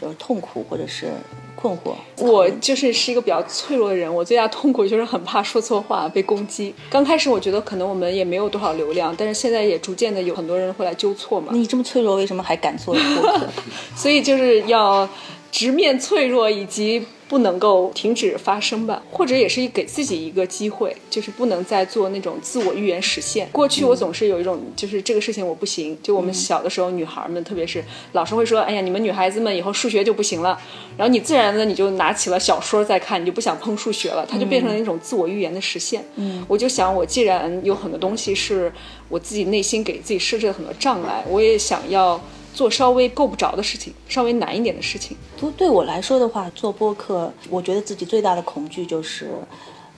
[0.00, 1.08] 就是痛苦或者是
[1.54, 1.92] 困惑。
[2.18, 6.74] 我就是是一个比较脆弱的人，我最大痛苦就是很怕说错话被攻击。
[6.88, 13.46] 刚开始我觉得可能我们也没有多少流量，但是现在也逐渐的有很多人会来纠错嘛，你这么脆弱，为什么还敢做播客？
[13.94, 15.08] 所以就是要
[15.50, 17.04] 直面脆弱以及。
[17.30, 23.48] 不能够停止发生吧，或者也是给自己一个机会，就是不能再做那种自我预言实现。
[23.52, 25.96] 过去我总是有一种，就是这个事情我不行。
[26.02, 27.84] 就我们小的时候，女孩们特别是
[28.14, 30.58] 老师会说：“哎呀，你们女孩子们以后数学就不行了。”
[30.98, 36.04] 然后你自然的你就拿起了小说在看，你就不想碰数学了，它就变成了一种自我预言的实现。
[36.16, 38.72] 嗯，我就想，我既然有很多东西是
[39.08, 42.20] 我自己内心给自己设置了很多障碍，我也想要。
[42.60, 45.16] 做稍微够不着的事情，稍微难一点的事情。
[45.38, 49.30] 对对我来说的话，做播客，我觉得自己最大的恐惧就是，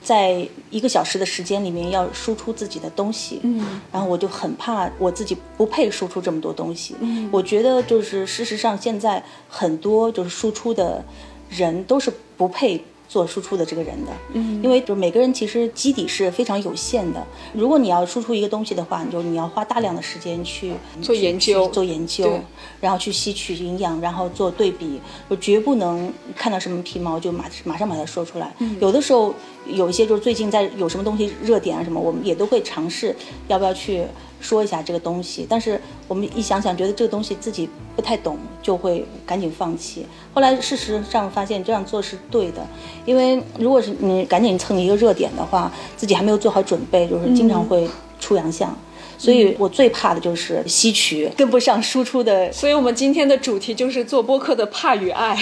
[0.01, 3.41] 在一个小时的时间里面要输出自己的东西。
[3.43, 6.95] 嗯，然后我就很怕我自己不配输出这么多东西。
[7.01, 11.03] 嗯，我觉得就是事实上现在很多就是输出的
[11.49, 12.81] 人都是不配。
[13.13, 17.23] 做输出的这个人的，嗯，因为就每个人其实基底是非常有限的。
[17.53, 22.39] 如果你要输出一个东西的话，你就你要花大量的时间去做研究做研究，
[22.81, 28.51] 然后去吸取营养，然后做对比，我绝不能看到什么皮毛就马马上把它说出来。
[28.81, 29.31] 有的时候
[29.67, 33.15] 有一些就是最近在有什么东西热点啊什么，我们也都会尝试
[33.47, 34.01] 要不要去
[34.43, 35.47] 说一下这个东西。
[35.49, 40.05] 但是我们一想想，觉得这个东西自己不太懂，就会赶紧放弃。
[40.35, 42.63] 后来事实上发现这样做是对的，
[43.05, 48.77] 因为如果是你赶紧蹭一个热点的话，自己还没有做好准备，就是经常会出洋相。
[49.23, 52.51] 所以我最怕的就是吸取 跟不上输出的。
[52.51, 55.37] 所以我们今天的主题就是做播客的怕与爱。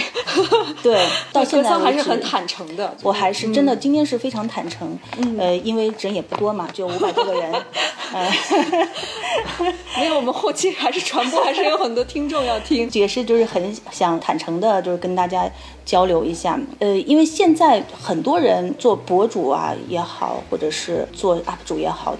[0.83, 2.95] 对， 到现在还是很坦诚的。
[3.01, 4.97] 我还是真的，今天是非常坦诚，
[5.39, 7.51] 呃，因为人也不多嘛，就五百多个人，
[8.13, 8.31] 呃，
[9.97, 12.87] 没有，我们后期还是传播，还是有很多听众要听。
[12.93, 15.49] 也是就是很想坦诚的，就是跟大家
[15.83, 22.15] 交流一下，呃，因为现在很多人做博主啊也好，或者是做 UP 主也好，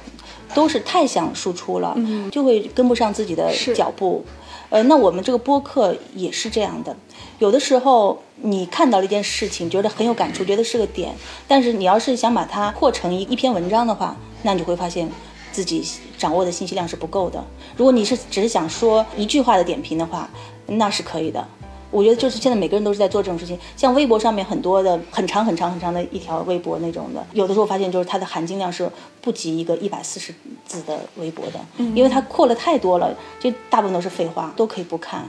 [0.54, 1.96] 都是太想输出了，
[2.32, 4.24] 就会跟不上自己的脚步。
[4.70, 6.96] 呃，那我们这个播客也是这样的，
[7.40, 11.14] 有的时候你看到了一件事情，觉得很有感触，觉得是个点，
[11.46, 15.12] 但是你要是想把它扩成一一篇文章的话，那你会发现
[15.52, 15.86] 自己
[16.18, 17.44] 掌握的信息量是不够的。
[17.76, 20.30] 如果你是只是想说一句话的点评的话，
[20.68, 21.46] 那是可以的。
[21.92, 28.90] 我觉得就是现在每个人都是在做这种事情，像微博上面很多的很长很长很长的一条微博那种的，有的时候发现就是它的含金量是
[29.22, 30.34] 不及一个一百四十
[30.66, 31.60] 字的微博的，
[31.94, 35.26] 因为它扩了太多了，就大部分都是废话，都可以不看。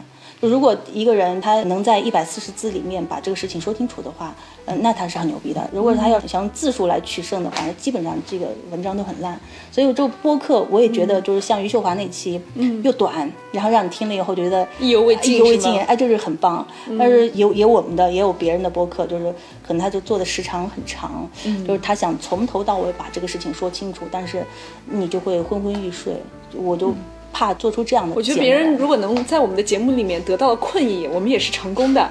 [0.48, 4.34] 如果一个人他能在一百四十字里面把这个事情说清楚的话，
[4.66, 5.70] 嗯、那他是很牛逼的。
[5.72, 9.38] 如果他要想用字数来取胜的话，那基本上这个文章都很烂。
[9.70, 16.66] 所以这个播客我也觉得就是像余秀华那期，嗯，又短，然后让你听了以后觉得意犹未尽意犹未尽，哎，就是很棒。
[16.98, 19.32] 但是有有我们的，也有别人的播客，就是
[19.66, 21.28] 可能他就做的时长很长，
[21.66, 24.44] 就是他想从头到尾把这个事情说清楚，但是
[24.86, 26.14] 你就会昏昏欲睡，
[26.56, 26.92] 我就
[27.32, 28.14] 怕做出这样的。
[28.14, 32.10] 我觉得别人如果能在我们的节目里面得到了困意，我们也是成功的。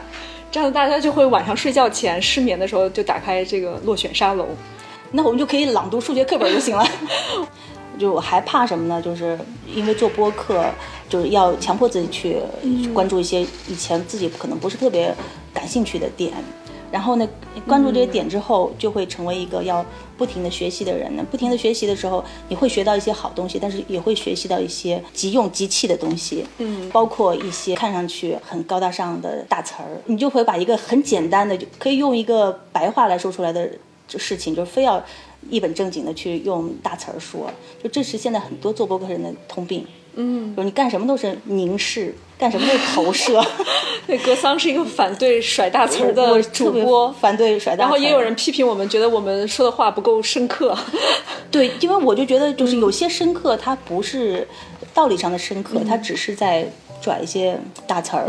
[0.52, 4.48] 这样大家就会晚上睡觉前失眠的时候就打开这个落选沙龙。
[5.12, 6.86] 那我们就可以朗读数学课本就行了。
[8.00, 9.02] 就我还怕什么呢？
[9.02, 9.38] 就是
[9.74, 10.66] 因为做播客，
[11.08, 12.38] 就是要强迫自己去
[12.94, 15.14] 关注一些以前自己可能不是特别
[15.54, 16.32] 感兴趣的点。
[16.92, 17.28] 然后呢，
[17.66, 19.84] 关注这些点之后，就会成为一个要
[20.18, 21.26] 不停的学习的人呢。
[21.32, 26.46] 不停的学习的时候，你会学到一些好东西，但是也会学习到一些急用急弃的东西。
[26.58, 33.70] 嗯，包括一些看上去很高大上的大词儿，你就会把一个很简单的，就可以用一个白话来说出来的
[34.10, 35.02] 事情，就非要
[35.50, 37.50] 一本正经的去用大词儿说，
[37.82, 39.86] 就这是现在很多做播客人的通病。
[40.16, 43.44] 嗯，就是你干什么都是凝视，干什么都是投射。
[44.06, 47.82] 对，格桑是一个反对甩大词儿的主播，反对甩大词。
[47.82, 50.78] 然后也有人批评我们，觉得我们说的话不够深刻。
[51.50, 54.48] 对，因为我就觉得，就是有些深刻，它不是
[54.94, 56.68] 道理上的深刻，它只是在
[57.02, 58.28] 拽一些大词儿，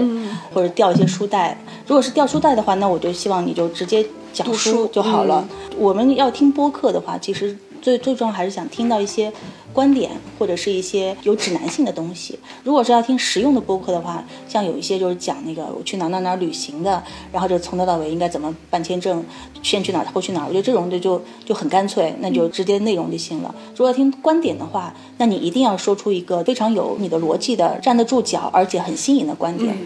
[0.53, 1.59] 或者掉一些书袋。
[1.87, 5.47] 如果是掉书袋的话，那我就希望你就直接讲书就好了。
[5.77, 9.33] 我们要听播客的话，其实最最重要还是想听到一些。
[9.73, 12.39] 观点或者是一些有指南性的东西。
[12.63, 19.25] 如果是要听实用的播客的话，像有一些就是讲那个我去哪哪哪旅行的，然后就从头到尾应该怎么办签证，
[19.63, 20.47] 先去哪儿后去哪儿。
[20.47, 23.55] 我觉得这种就就就很干脆，那就直接内容就行了。
[23.73, 29.77] 如果要听观点的话，那你一定要说出一个非常有你的逻辑的、站得住脚而且很新颖的观点。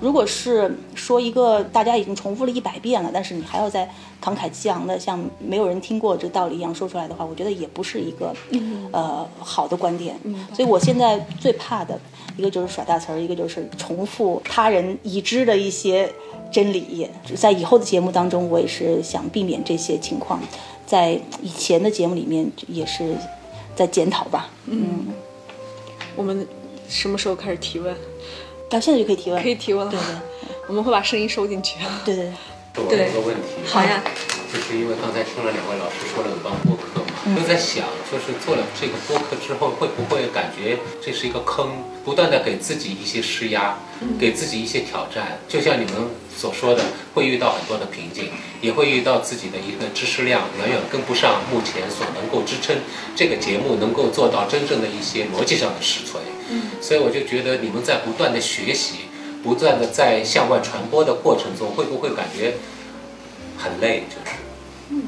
[0.00, 3.88] 如果是说一个大家已经重复了一百遍了，但是你还要再。
[4.24, 8.34] 慷慨激昂的，像没有人听过这道理一样说出来的话，我觉得也不是一个
[8.90, 10.16] 呃好的观点。
[10.54, 11.98] 所以我现在最怕的
[12.36, 16.12] 一个就是甩大词儿，一个就是重复他人已知的一些
[16.52, 17.08] 真理。
[17.36, 20.40] 在以后的节目当中，我也是想避免这些情况。
[20.86, 23.16] 在以前的节目里面也是
[23.74, 24.50] 在检讨吧。
[24.66, 25.06] 嗯，
[26.14, 26.46] 我们
[26.88, 27.94] 什么时候开始提问？
[28.68, 29.90] 到现在就可以提问，可以提问了。
[29.90, 30.04] 对对，
[30.68, 31.78] 我们会把声音收进去。
[32.04, 32.32] 对对。
[32.76, 34.02] 我有个问题，好呀，
[34.52, 37.03] 就是因为刚才听了两位老师说了有关播客嘛，
[37.34, 41.70] 就在想，就是做了这个播客之后，会不会感觉这是一个坑，
[42.04, 43.78] 不断的给自己一些施压，
[44.18, 45.94] 给自己一些挑战，就像你们
[46.36, 46.84] 所说的，
[47.14, 52.76] 会遇到很多的瓶颈，也会遇到自己的一个知识量远远跟不上目前所能够支撑
[53.16, 56.20] 这个节目能够做到真正的一些逻辑上的实锤。
[56.50, 59.06] 嗯，所以我就觉得你们在不断的学习。
[59.44, 62.54] 不断的在向外传播的过程中，会不会感觉
[63.58, 64.04] 很累？
[64.08, 64.38] 就是，
[64.88, 65.02] 嗯，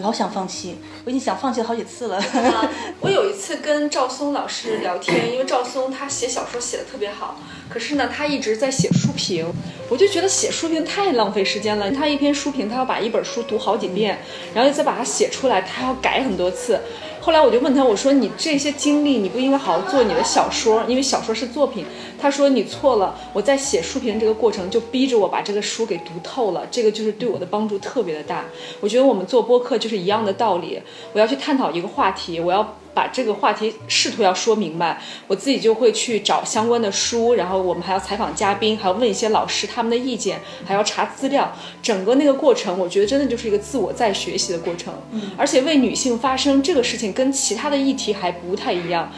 [0.00, 2.22] 老想放弃，我已经想放弃了好几次了。
[3.00, 7.38] 我有一次跟赵松老师聊天， 因为赵松他写小说写的特别好，
[7.68, 9.46] 可是呢，他一直在写书评，
[9.90, 11.90] 我就觉得写书评太浪费时间了。
[11.90, 14.18] 他一篇书评，他要把一本书读好几遍，
[14.54, 16.80] 然后再把它写出来，他要改很多次。
[17.20, 21.86] 后来我就问他，我说你这些经历，你不应该好好做你的小说，因为小说是作品。
[22.20, 28.44] 他说你错了，我在写书评这个过程就逼着我把这个书给读透了，这个就是对我的帮助特别的大。
[28.80, 30.82] 我觉得我们做播客就是一样的道理，
[31.12, 32.76] 我要去探讨一个话题，我要。
[32.94, 41.52] 把这个话题试图要说明白，我自己就会去找相关的书，然后我们还要采访嘉宾，还要问一些老师他们的意见，还要查资料。
[41.82, 44.94] 整个那个过程，我觉得真的就是一个自我在学习的过程。
[45.10, 49.10] 嗯，而且为女性发声这个事情跟其他的议题还不太一样。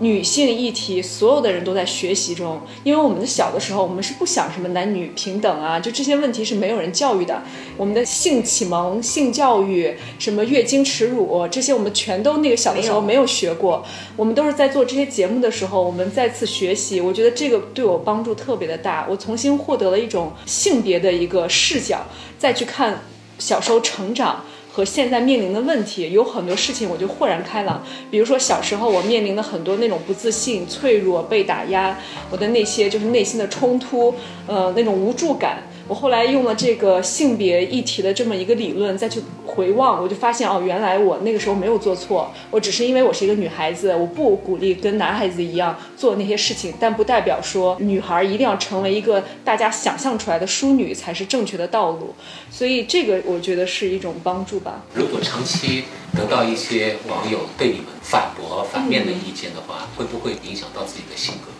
[0.00, 7.42] 女性议题，所有的人都在学习中，因为我们的小的时候，我们是不想什么男女平等啊，就这些问题是没有人教育的。
[7.76, 13.84] 我们的性启蒙、性教育，什么月经耻辱，这些我们全都那个小的时候没有学过。
[14.16, 16.98] 我们都是在做这些节目的时候，我们再次学习。
[16.98, 22.06] 我觉得这个对我帮助特别的大，我重新获得了一种性别的一个视角，
[22.38, 23.02] 再去看
[23.38, 24.46] 小时候成长。
[24.72, 27.82] 和现在面临的问题有很多事情，我就豁然开朗。
[28.10, 31.98] 比如说小时候我面临的很多那种不自信、脆弱、被打压，
[32.30, 34.14] 我的那些就是内心的冲突，
[34.46, 35.62] 呃，那种无助感。
[35.90, 52.14] 我后来用了这个性别议题的这么一个理论，再去回望，我就发现哦，原来我那个时候没有做错，我只是因为我是一个女孩子，我不鼓励跟男孩子一样做那些事情，但不代表说女孩一定要成为一个大家想象出来的淑女才是正确的道路。
[52.52, 54.84] 所以这个我觉得是一种帮助吧。
[54.94, 61.50] 如果长期得到一些网友对你们反驳、反面的意见的话，会不会影响到自己的性格？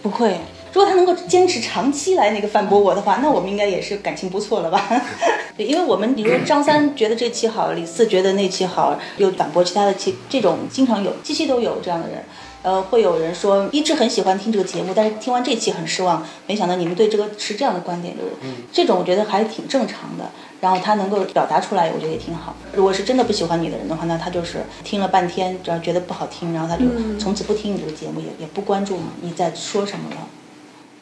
[0.00, 0.38] 不会。
[0.78, 4.80] 如果他能够坚持长期来那个反驳我的话， 那我们应该也是感情不错了吧？
[5.58, 12.22] 对，因为我们比如说张三觉得这期好，李四觉得那期好，又反驳其他的期，这种经常有，期期都有这样的人。
[12.62, 16.24] 呃，会有人说一直很喜欢听这个节目，但是听完这期很失望。
[16.46, 18.30] 没想到你们对这个持这样的观点，就是
[18.72, 20.30] 这种我觉得还挺正常的。
[20.60, 22.54] 然后他能够表达出来，我觉得也挺好。
[22.72, 26.84] 如果是真的不喜欢你的人的话，那他就是听了半天，只要觉得不好听，然后他就
[27.18, 30.16] 从此不听你这个节目，也也不关注你在说什么了。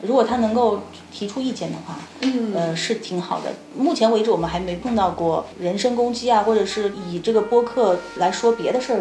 [0.06, 0.80] 如果他能够
[1.12, 3.52] 提出意见的话，嗯，呃，是挺好的。
[3.76, 9.00] 目前为止，我们还没碰到过人身攻击啊，或者是以这个播客来说别的事儿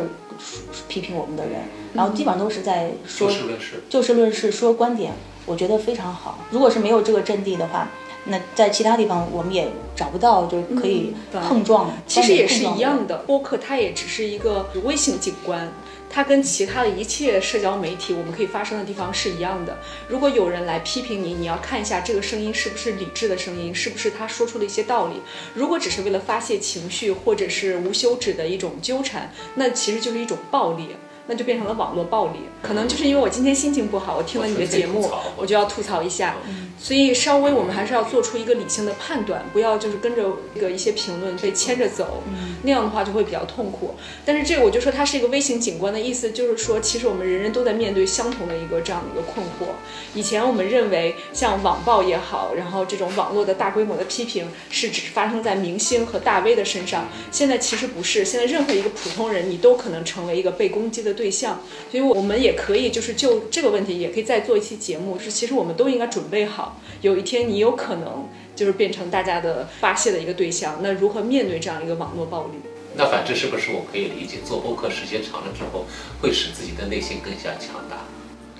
[0.87, 1.61] 批评我们的人。
[1.93, 3.83] 然后基本上都是在说就事论事。
[3.89, 5.13] 就事论事，说观点，
[5.45, 6.39] 我觉得非常好。
[6.49, 7.87] 如果是没有这个阵地的话，
[8.25, 11.13] 那在其他地方我们也找不到，就是可以
[11.47, 11.89] 碰撞。
[12.07, 12.79] 其实也是一。
[12.79, 15.71] 样的，播客它也只是一个微型景观。
[16.09, 19.77] 它跟其他的一切社交媒体，我们可以发声的地方是一样的。
[20.07, 25.21] 如果有人来批评你，你要看一下这个声音是不是理智的声音，是不是他说出了一些道理。
[25.53, 30.95] 如果只是为了发泄情绪，或者是无休止的一种纠缠，那其实就是一种暴力。
[31.27, 36.35] 那就变成了网络暴力，可能就是因为我今天心情不好，我听了你的节目我就要吐槽一下，
[36.79, 40.23] 所以稍微我们还是要做出一个理性的判断，不要就是跟着
[40.53, 42.21] 这个一些评论被牵着走，
[42.63, 43.95] 那样的话就会比较痛苦。
[44.23, 49.73] 但是这个我就说它是一个微型景观的意思，就是说其实我们人人都在面对相同的一个这样的一个困惑。
[50.13, 72.59] 以前我们认为像网暴也好，然后这种网络的大规模的批评是只发生在明星和大 V 的身上，现在其实不是，现在任何一个普通人你都可能成为一个被攻击的对象，所以我们也可以就是就这个问题也可以再做一期节目，就是其实我们都应该准备好，有一天你有可能就是变成大家的发泄的一个对象，那如何面对这样一个网络暴力？
[72.97, 75.85] 那反之是不是我可以理解，做播客时间长了之后，
[76.21, 78.05] 会使自己的内心更加强大？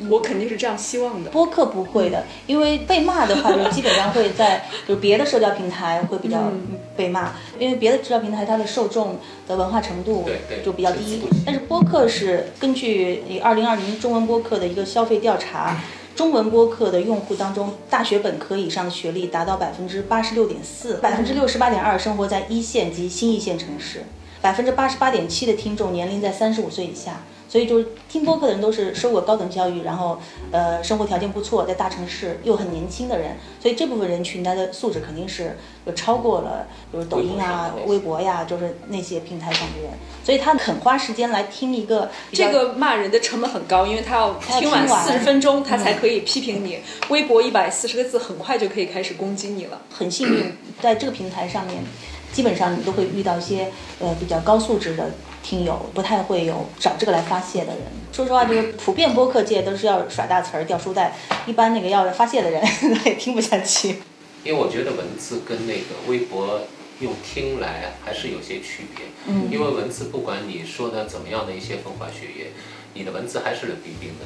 [0.10, 1.30] 我肯定是这样希望的。
[1.32, 6.52] 播客不会的，因为被骂的话，就基本上会在 就别的社交平台会比较
[6.96, 9.18] 被骂，因为别的社交平台它的受众
[9.48, 10.30] 的文化程度
[10.66, 11.24] 就比较低。
[11.46, 15.78] 但是播客是根据二零二零中文播客的一个消费调查，
[16.14, 24.04] 中文播客的用户当中，大学本科以上的学历达到百分之八十六点四，百分之六十八点二生活在一线及新一线城市，
[24.41, 27.24] 百分之八十八点七的听众年龄在三十五岁以下。
[27.56, 30.20] 所以就是听播客的人都是受过高等教育，然后
[30.51, 39.91] 呃生活条件不错，在大城市又很年轻的人，所以这部分人群他的素质肯定是就超过了，就是抖音啊、微博呀，就是那些平台上的人，
[40.22, 46.80] 所以他肯花时间来听一个这个骂人的成本很高，因为他要要听完听完四十分钟，他才可以批评你。
[47.08, 49.80] 微博一百四十个字，很快就可以开始攻击你了。
[49.89, 51.82] 很幸运，在这个平台上面，
[52.34, 55.10] 基本上你都会遇到一些呃比较高素质的
[55.46, 57.82] 听友，不太会有找这个来发泄的人。
[58.12, 61.16] 说实话，就是普遍播客界都是要耍大词儿、掉书袋，
[61.46, 62.60] 一般那个要发泄的人
[62.98, 63.98] 他也听不下去。
[64.43, 66.62] 因为我觉得文字跟那个微博
[67.00, 69.06] 用听来还是有些区别。
[69.28, 72.48] 嗯因为文字不管你说的怎么样的一些风花雪月，
[72.96, 74.26] 你的文字还是冷冰冰的。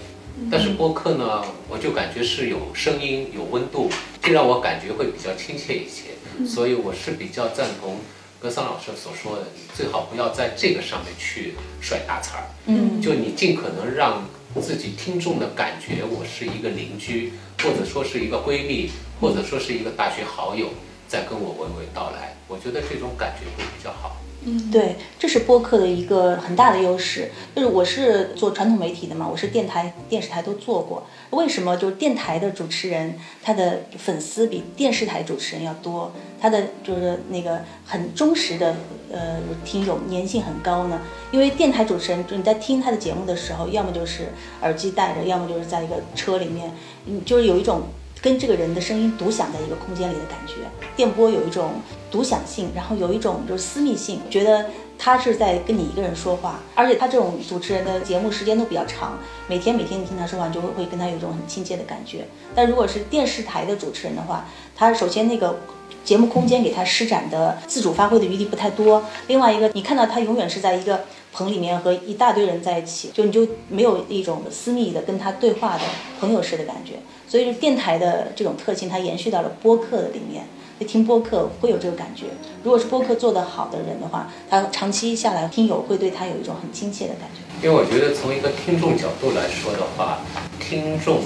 [0.50, 3.90] 但是播客呢，我就感觉是有声音、有温度，
[4.22, 6.48] 这让我感觉会比较亲切一些。
[6.48, 7.98] 所以我是比较赞同
[8.40, 12.44] 格桑老师所说的，你最好不要在这个上面去甩大词儿。
[12.68, 14.24] 嗯就你尽可能让
[14.62, 20.70] 自己听众的感觉，我是一个邻居，或者说是一个闺蜜，或者说是一个大学好友，
[21.08, 22.38] 在跟我娓娓道来。
[22.48, 24.16] 我觉得这种感觉会比较好。
[24.46, 27.30] 嗯对，这是播客的一个很大的优势。
[27.54, 31.06] 就是我是做传统媒体的嘛，我是电台、电视台都做过。
[31.32, 36.14] 为什么就是电台的主持人他的粉丝比电视台主持人要多？
[36.42, 38.76] 他的就是那个很忠实的
[39.12, 41.02] 呃听友粘性很高呢？
[41.32, 44.30] 因为电台主持人，就你在听他的节目的时候，要么就是
[44.62, 46.72] 耳机戴着，要么就是在一个车里面，
[47.06, 47.84] 嗯，就是有一种
[48.22, 50.56] 跟这个人的声音独享在一个空间里的感觉。
[50.96, 51.74] 电波有一种
[52.10, 54.66] 独享性，然后有一种就是私密性，觉得
[54.98, 59.18] 他是在跟你一个人说话，而且他这种主持人的节目时间都比较长，
[59.48, 62.26] 每天每天你听他说话，就会会跟他有一种很亲切的感觉。
[62.54, 64.46] 但如果是电视台的主持人的话，
[64.80, 65.60] 他首先那个。
[66.02, 69.04] 节目空间给他施展的自主发挥的余地不太多。
[69.28, 71.02] 另外一个，你看到他永远是在一个
[71.32, 75.84] 棚里面和一大堆人在一起，就你就没有一种私密的跟他对话的
[76.20, 76.94] 朋友式的感觉。
[77.28, 80.46] 所以，电台的这种特性，它延续到了播客的里面。
[80.88, 82.26] 听播客会有这个感觉。
[82.64, 87.68] 如果是播客做得好的人的话，他长期下来，听友会对他有一种很亲切的感觉。
[87.68, 90.20] 因为我觉得从一个听众角度来说的话，
[90.60, 91.20] 听众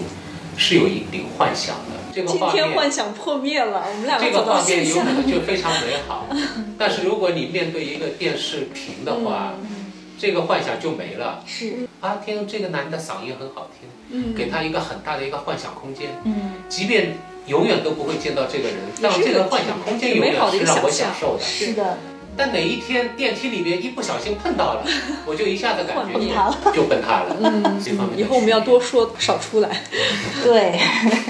[0.58, 2.03] 是有一定幻想的。
[2.14, 5.04] 这个今天幻想破灭了，我们两这个个走到画面有可。
[5.04, 6.28] 能 就非常美好，
[6.78, 9.54] 但是如果你面对一个电视屏的话，
[10.20, 11.44] 这个幻想就没了。
[11.46, 21.44] 是，啊，听这个男的嗓音很好听，嗯给他一个很大的一个幻想空间，嗯，即便永远都不会见到这个人，但是这个幻想空间永远是让我享受的。
[21.44, 21.98] 是的，
[22.36, 24.86] 但哪一天电梯里面一不小心碰到了，
[25.26, 27.36] 我就一下子感觉崩塌了就就崩塌了。
[27.42, 29.70] 嗯这方面以后我们要多说少出来。
[30.44, 30.80] 对，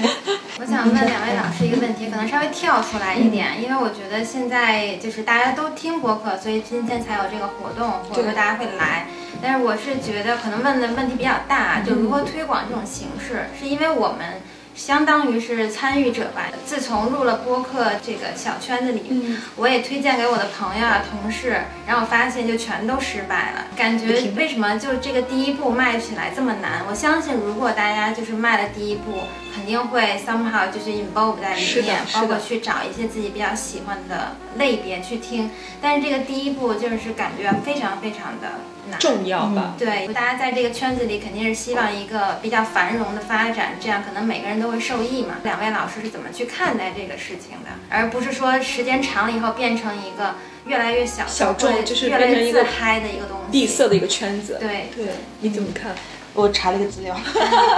[0.60, 9.06] 我想问两位老师一个问题，可能稍微跳出来一点，因为我觉得现在就是大家都听播客，所以今天才有这个活动，或者说大家会来。
[9.42, 14.40] 但是我是觉得可能问的问题比较大，就如何推广这种形式，是因为我们
[14.74, 16.50] 相当于是参与者吧。
[16.66, 23.66] 自从入了播客这个小圈子里，嗯我也推荐给我的朋友啊、同事，然后我发现就全都失败了。
[23.76, 26.84] 感觉为什么就这个第一步迈起来这么难？
[26.88, 29.22] 我相信如果大家就是迈了第一步，
[29.54, 35.50] 肯定会 somehow 就是 involve 在里面，包括去找一些自己比较喜欢的类别去听。
[35.80, 38.58] 但是这个第一步就是感觉非常非常的
[38.90, 38.98] 难。
[39.00, 39.74] 重要吧？
[39.78, 45.36] 对，大家在这个圈子里肯定是希望一个比较繁荣的发展，这样可能每个人都会受益嘛。
[45.42, 50.34] 两位老师是怎么去看待这个事情的，而不是说时间长了以后变成一个
[50.66, 54.56] 越来越小小众就是越来越自变成一个嗨的一个东西，闭塞的一个圈子。
[54.60, 55.06] 对对，
[55.40, 55.94] 你怎么看？
[56.34, 57.16] 我查了一个资料，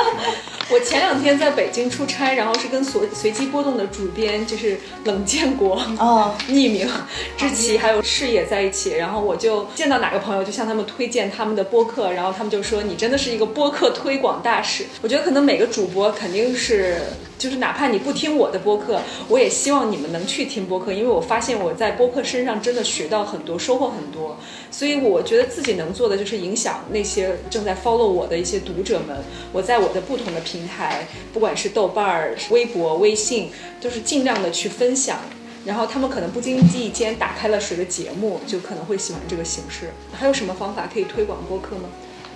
[0.70, 6.88] 我前两天在北京出差，然后是跟随随机波动的主编就是冷建国哦， 匿名、
[7.36, 14.86] 知琪还有视野在一起，然后我就见到哪个朋友就向他们推荐他们的播客，然后他们就说你真的是一个播客推广大使。
[15.02, 17.02] 我觉得可能每个主播肯定是。
[17.38, 18.98] 就是哪怕你不听我的播客，
[19.28, 24.38] 我也希望你们能去听播客，因为我发现我在播客身上真的学到很多，收获很多。
[24.70, 29.16] 所以我觉得自己能做的就是影响那些正在 follow 我的一些读者们。
[29.52, 35.18] 我在我的不同的平台，不管是豆瓣儿、微博、微信，都是尽量的去分享。
[35.64, 39.90] 然后他们可能不经意间打开了谁的节目，就可能会喜欢这个形式。
[40.12, 41.88] 还有什么方法可以推广播客吗？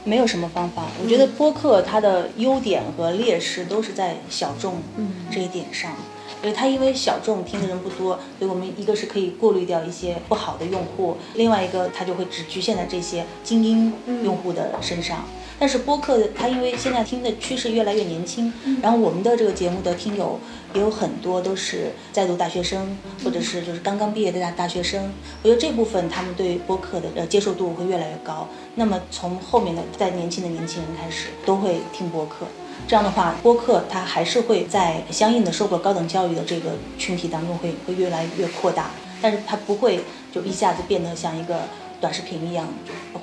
[0.02, 0.86] 没有什么方法。
[1.00, 4.82] 我觉得播客它的优点和劣势都是在小众
[5.30, 5.94] 这一点上。
[6.42, 13.92] 因为它因为小众听的人不多，所以我们一个是可以过滤掉一些不好的用户，另外一个它就会只局限在这些精英
[14.24, 15.24] 用户的身上。
[15.58, 20.40] 但是播客它因为现在听的趋势越来越年轻，然后我们的这个节目的听友
[20.72, 25.12] 也有很多都是在读大学生，或者是就是刚刚毕业的大大学生。
[25.42, 28.48] 我觉得这部分他们对播客的呃接受度会越来越高。
[28.76, 32.46] 那么从后面的在年轻的年轻人开始都会听播客。
[32.88, 38.90] 这样的话，播客它还是会在相应的受过高等教育的这个群体当中会会越来越扩大，
[39.22, 40.00] 但是它不会
[40.32, 41.60] 就一下子变得像一个
[42.00, 42.66] 短视频一样，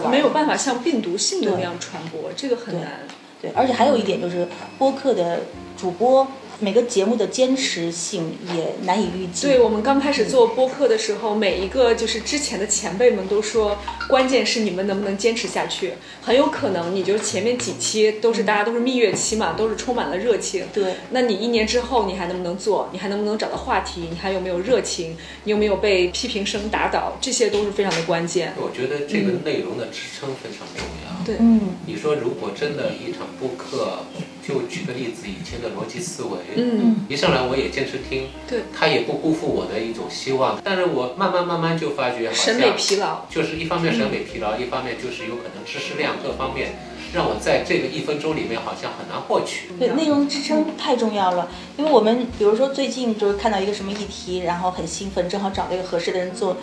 [0.10, 3.00] 没有办法像病毒性的那样传播，这个很难。
[3.42, 4.48] 对，而且还有一点就是
[4.78, 5.42] 播客的
[5.78, 6.28] 主播。
[6.60, 9.46] 每个节目的坚持性也难以预计。
[9.48, 13.78] 对我们刚开始做播客的时候，每一个就是之前的前辈们都说，
[14.10, 15.94] 关键是你们能不能坚持下去。
[16.22, 20.66] 很有可能你就前面几期都是大家都是蜜月期嘛，都是充满了热情。
[20.74, 22.90] 对，那你一年之后你还能不能做？
[22.92, 24.08] 你还能不能找到话题？
[24.10, 25.16] 你还有没有热情？
[25.44, 27.18] 你有没有被批评声打倒？
[27.22, 28.54] 这些都是非常的关键。
[28.58, 31.24] 我觉得这个内容的支撑非常重要。
[31.24, 34.00] 对，嗯，你说如果真的一场播客。
[34.48, 46.80] 就举个例子，以前的逻辑思维，嗯，一上来我也坚持听，对，他也不辜负我的一种希望，但是我慢慢慢慢就发觉，审美疲劳，就是一方面审美疲劳，一方面就是有可能知识量各方面，
[47.14, 49.68] 让我在这个一分钟里面好像很难获取。
[49.78, 56.56] 对，内容支撑太重要了，因为我们比如说最近就是看到一个什么议题，然后很兴奋，正好找了一个合适的人做。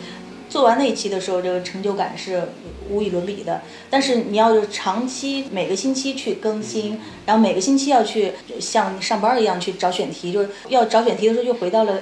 [0.54, 2.40] 做完那一期的时候，这个成就感是
[2.88, 3.60] 无与伦比的。
[3.90, 8.30] 但是你要是长期每个星期去更新，然后每个星期要去
[8.60, 11.98] 像上班一样去找选题，就是要找选题的时候又回到了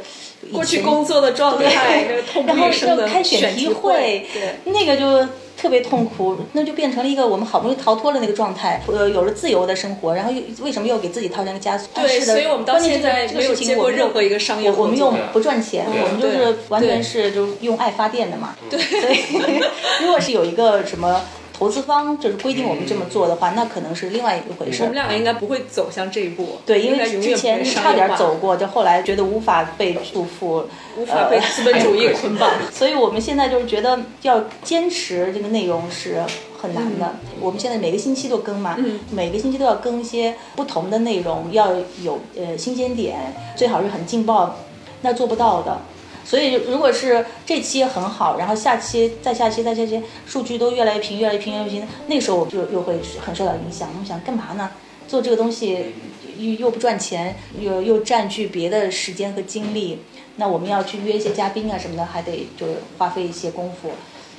[0.52, 4.26] 过去工作的状态，那个痛不欲生的开选题会，
[4.66, 5.26] 那个就。
[5.56, 11.88] 特别痛苦，那就变成了一个我们好不容易逃脱了那个状态，呃，有了自由的生活，然后又为什么又给自己套上个枷锁？
[11.94, 18.56] 对，所以我们到现在没有接过任何一个商业我们又不赚钱，我们就是完全是就用爱发电的嘛。
[18.68, 19.10] 对，所
[19.48, 19.60] 以
[20.02, 21.20] 如果是有一个什么。
[21.62, 24.82] 投资方就是规定我们这么做的话，那可能是另外一回事。
[24.82, 26.58] 我们两个应该不会走向这一步。
[26.66, 30.64] 对，因为之前差点走过，就后来觉得无法被束缚，
[30.96, 32.50] 无法被资本主义捆绑。
[32.74, 36.20] 所以我们现在就是觉得要坚持这个内容是
[36.60, 37.14] 很难的。
[37.40, 38.76] 我们现在每个星期都更嘛，
[39.12, 44.56] 每个星期都要更一些不同的内容，要有呃新鲜点，最好是很劲爆，
[45.02, 45.80] 那做不到的。
[46.24, 53.88] 所以，如果是这期很好，然后下期、再下期、再下期，数据都越来越平、越来越平、越来越平，那时候我就又会很受到影响。
[53.92, 54.70] 我们想干嘛呢？
[55.08, 55.92] 做这个东西
[56.38, 59.98] 又又不赚钱，又又占据别的时间和精力。
[60.36, 62.66] 那我们要去约一些嘉宾啊什么的，还得就
[62.96, 63.90] 花费一些功夫，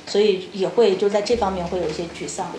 [0.06, 2.50] 所以也会就在这方面会有一些沮丧。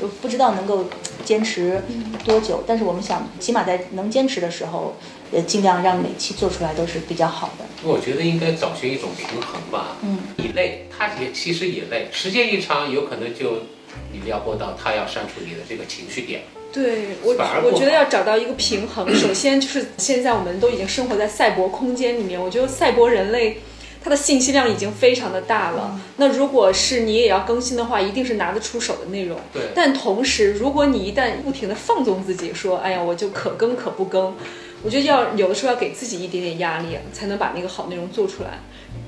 [0.00, 0.86] 我不知道能够
[1.24, 1.82] 坚持
[2.24, 4.96] 多久，但是我们想，起码在能坚持的时候，
[5.32, 7.64] 呃，尽量让每期做出来都是比较好的。
[7.82, 9.96] 我觉得应该找寻一种平衡吧。
[10.02, 13.64] 嗯，你累，他也其实也累，时间一长，有可能就
[14.12, 16.42] 你撩拨到他要删除你的这个情绪点。
[16.72, 23.58] 对我，我觉得要找到一个平衡，首先就是现在我们都已经生活在赛博空间里面，我觉得赛博人类。
[24.04, 25.98] 它的信息量已经非常的大了。
[26.18, 29.40] 那如果是你也要更新的话，一定是拿得出手的内容。
[29.50, 29.62] 对。
[29.74, 34.36] 但同时，如果你一旦不停的放纵自己，说，哎呀，我就可更可不更，
[34.82, 38.58] 我觉得要有的时候要给自己一点点压力，才能把那个好内容做出来。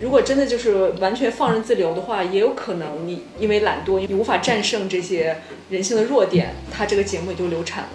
[0.00, 5.36] 如果真的就是完全放任自流的话，也有可能你因为懒惰，你无法战胜这些
[5.68, 7.90] 人性的弱点，它这个节目也就流产了。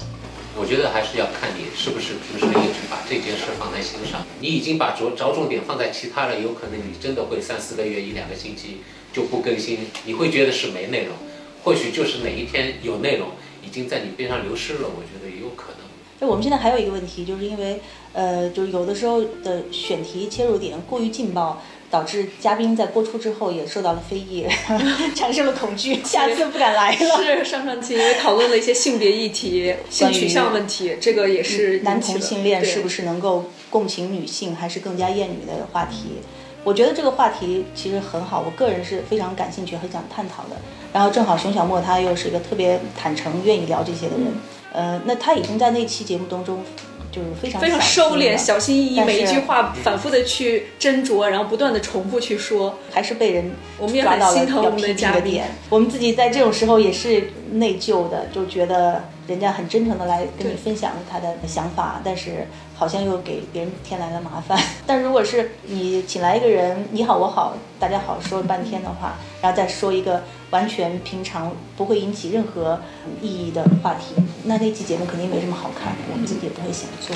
[0.59, 4.25] 我觉得还是要看你是不是平时一直把这件事放在心上。
[4.39, 8.81] 你已经把着着重点放在其他了，有可能你真的会三四个月、一两个星期
[9.13, 11.15] 就不更新，你会觉得是没内容。
[11.63, 13.29] 或许就是哪一天有内容，
[13.65, 15.87] 已经在你边上流失了，我觉得也有可能。
[16.19, 17.79] 就我们现在还有一个问题，就是因为
[18.13, 21.61] 呃，就是有的时候的选题切入点过于劲爆。
[21.91, 24.47] 导致嘉宾在播出之后也受到了非议，
[25.13, 27.23] 产生了恐惧， 下次不敢来了。
[27.23, 36.21] 是上上期因为讨论了一些性别议题、性取向问题，这个也是男同性恋是不是能够共情女性，还是更加厌女的话题。
[36.63, 40.55] 我觉得这个话题其实很好，我个人是非常感兴趣、很想探讨的。
[40.93, 44.27] 然后正好熊小莫他又是一个特别坦诚、愿意聊这些的人，
[44.71, 46.63] 呃，那他已经在那期节目当中。
[47.11, 55.41] 就是非常非常收敛、小心翼翼，每一句话反复的去斟酌，然后不断的重复去说，还是被人我们也很心疼我们的嘉宾。
[55.69, 62.47] 我们自己在这种时候也是内疚的，就觉得人家很真诚的来跟你分享他的想法，但是
[62.81, 64.59] 好像又给别人添来了麻烦。
[64.87, 70.23] 但如果是你请来一个人，你好我好大家好说了半天的话，然后再说一个。
[70.49, 72.77] 完全平常不会引起任何
[73.21, 77.15] 意义的话题，那那期节目肯定没什么好看，我们自己也不会想做。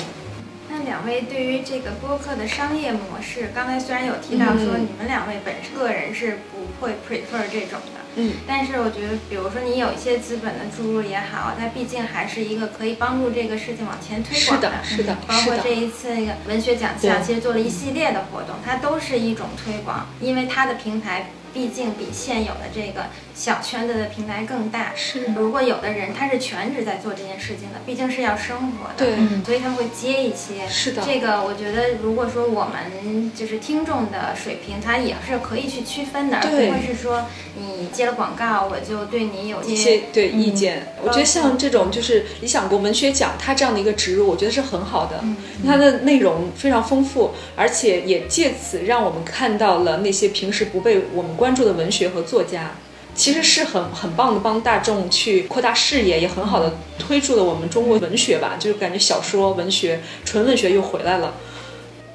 [0.70, 21.30] 那两位对于这个播客的商业模式，刚才虽然有提到说你们两位本身个人是不会 prefer 这种的，嗯，但是我觉得，比如说你有一些资本的注入也好，它毕竟还是一个可以帮助这个事情往前推广的，是的，是的，包括这一次那个文学奖项，其实做了一系列的活动，它都是一种推广，因为它的平台。
[21.54, 24.92] 毕竟比现有的这个小圈子的平台更大。
[24.94, 30.68] 是，如果有的人他是全职在做这件事情的，毕竟是要生活的，对，所以他们会接一些。
[30.68, 31.02] 是的。
[31.02, 37.24] 这个我觉得，如果说我们就是听众的水平，他也是可以去区分的，而不会是说
[37.56, 40.92] 你接了广告，我就对你有一些对意见。
[41.02, 45.24] 我觉得像这种就是理想国文学奖，它这样的一个植入，我觉得是很好的。
[45.66, 51.46] 它的内容非常丰富，而且也借此让我们看到了那些平时不被我们关。
[51.46, 52.72] 关注的文学和作家，
[53.14, 61.34] 其实是很很棒的，帮大众去扩大视野，也很好的推出了我们中国文学吧，就是感觉小说、文学、纯文学又回来了。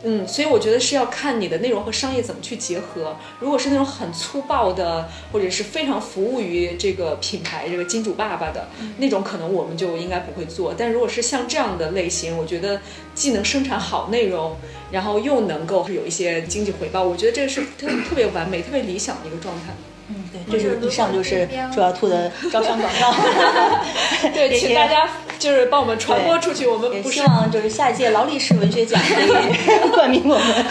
[0.04, 3.16] 嗯，所以我觉得是要看你的内容和商业怎么去结合。
[3.40, 10.74] 如果是那种很粗暴的，或者是非常服务于这个品牌、这个金主爸爸的那种，可能我们就应该不会做。
[10.76, 12.82] 但如果是像这样的类型，我觉得
[13.14, 14.56] 既能生产好内容。
[14.92, 19.74] 然后又能够有一些经济回报，我觉得这个是特特别完美、特别理想的一个状态。
[20.16, 23.16] 嗯，对，就是以上就是主要兔的招商广告。
[24.34, 25.10] 对，请大家
[25.40, 26.68] 就是帮我们传播出去。
[26.68, 30.66] 我们不希望就是下一届劳力士文学奖可以 冠名我们。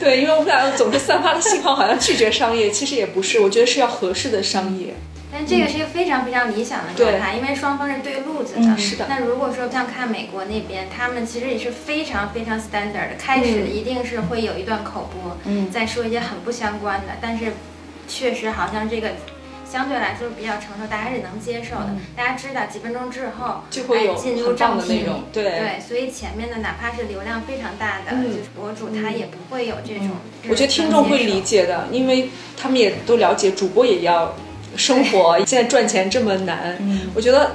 [0.00, 4.94] 对，因为我们俩总是散发的信号好像拒绝商业，其实也不是，我觉得是要合适的商业。
[5.36, 8.78] 但这个是一个非常非常理想的状态，因为双方是对路子的。
[8.78, 9.06] 是的。
[9.08, 17.46] 那如果说像看美国那边，他们其实也是非常非常 standard 的，开始一定是会有一段口播，嗯，再说一些很不相关的，但是
[18.08, 19.10] 确实好像这个
[19.68, 21.94] 相对来说比较成熟，大家是能接受的。
[22.16, 30.10] 大家知道几分钟之后就会有进入正题，对对，所以前面的哪怕是流量非常大的就是博主，他也不会有这种。
[30.48, 34.34] 我觉得听众会理解的，因为他们也都了解，主播也要。
[34.76, 36.76] 生活现在赚钱这么难，
[37.14, 37.54] 我觉得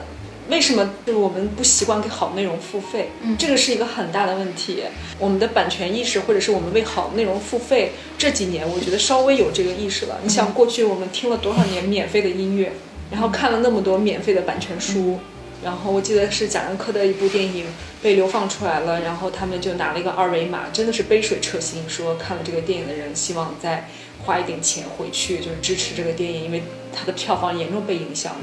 [0.50, 3.10] 为什么就是我们不习惯给好内容付费？
[3.22, 4.84] 嗯这个是一个很大的问题。
[5.18, 10.20] 我们的版权意识，或者是我们为好内容付费，这几年我觉得稍微有这个意识了。
[10.24, 12.72] 你想过去我们听了多少年免费的音乐，
[13.12, 15.20] 然后看了那么多免费的版权书，
[15.64, 17.66] 然后我记得是贾樟柯的一部电影
[18.02, 23.88] 被流放出来了，然后他们就拿了一个二维码，真的是杯水车薪，说看了这个电影的人希望再。
[24.26, 26.62] 花一点钱回去就是支持这个电影，因为
[26.93, 28.41] 它的票房严重被影响了。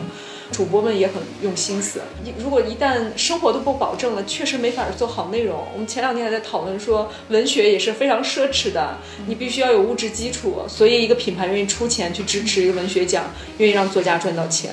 [0.53, 2.01] 主播们也很用心思。
[2.39, 5.65] 如果一旦生活都不保证了，确实没法做好内容。
[5.73, 10.63] 我们前两天还在讨论说，文学也是非常奢侈的，你必须要有物质基础。
[10.69, 13.25] 所以一个品牌愿意出钱去支持一个文学奖，
[13.59, 14.71] 愿意让作家赚到钱。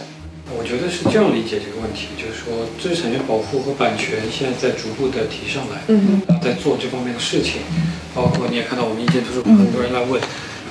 [0.55, 7.61] 我觉得是这样理解这个问题，就是说知识产权保护和版权现在在逐步的提上来，嗯，在做这方面的事情。
[8.13, 10.21] 包括你也看到我们意见图书馆很多人来问。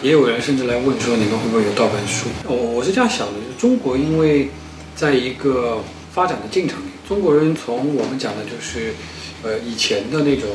[0.03, 2.27] 也有人甚至来问说，你们会不会有盗版书？
[2.49, 4.49] 我我是这样想的，就是中国因为
[4.95, 5.83] 在一个
[6.13, 8.95] 发展的进程里，中国人从我们讲的就是，
[9.43, 10.49] 呃，以前的那种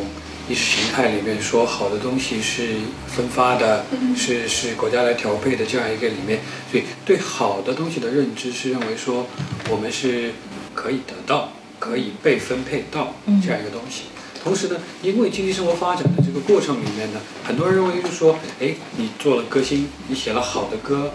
[0.47, 2.75] 意识形态里面说好的东西是
[3.07, 3.85] 分发的，
[4.15, 6.39] 是是国家来调配的这样一个里面，
[6.71, 9.25] 所以对好的东西的认知是认为说
[9.69, 10.31] 我们是
[10.73, 14.03] 可以得到、可以被分配到这样一个东西。
[14.43, 21.11] 同时呢，因为经济生活发展的这个过程里面呢，很多人认为就是说，哎，你做了歌星，你写了好的歌，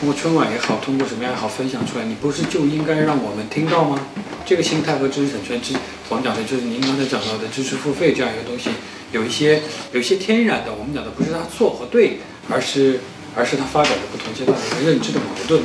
[0.00, 4.00] 通过春晚也好，通过什么样也好分享出来，你不是就应该让我们听到吗？
[4.46, 5.74] 这个心态和知识产权之，
[6.08, 8.70] 我们讲的就是您刚才讲到的知识付费这样一个东西，
[9.12, 9.60] 有一些
[9.92, 13.00] 有一些天然的，我们讲的不是它错和对，而是
[13.36, 15.62] 而是它发展的不同阶段的一个认知的矛盾。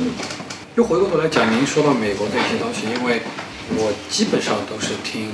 [0.74, 3.22] 又回过头来讲，您说到美国的一些东西，因为
[3.78, 5.30] 我基本上都是听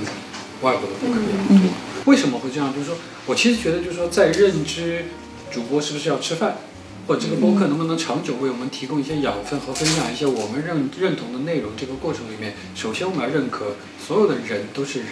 [0.61, 1.73] 外国的播客比较多。
[2.05, 2.73] 为什么会这样？
[2.73, 2.95] 就是说
[3.27, 5.07] 我其实觉得，就是说在认知
[5.51, 6.57] 主播是不是要吃饭，
[7.07, 15.11] 或者这个播客能不能长久为我们提供一些养分和分享一些我们认认同的内容，这个过程里面，首先我们要认可所有的人都是人，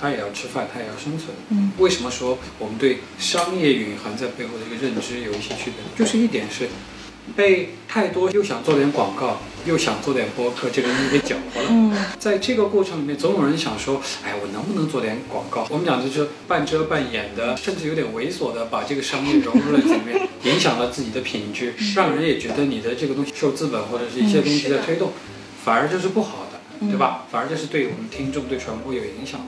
[0.00, 1.30] 他也要吃饭，他也要生存。
[1.50, 5.82] 嗯为什么说我们对商业蕴含在背后的一个认知有一些区别？
[5.96, 6.68] 就是一点是
[7.36, 11.68] 被太多又想做点广告，又想做点播客这个东西给搅和了。
[11.70, 15.66] 嗯在这个过程里面，总有人想说，哎，我能不能做点广告？
[15.70, 25.12] 我们讲的就是半遮半掩的，甚至有点猥琐的，把这个商业融入了里面， 影响了自己的品质，让人也觉得你的这个东西受资本或者是一些东西在推动，
[25.64, 27.26] 反而就是不好的，对吧？
[27.30, 29.46] 反而这是对我们听众、对传播有影响的。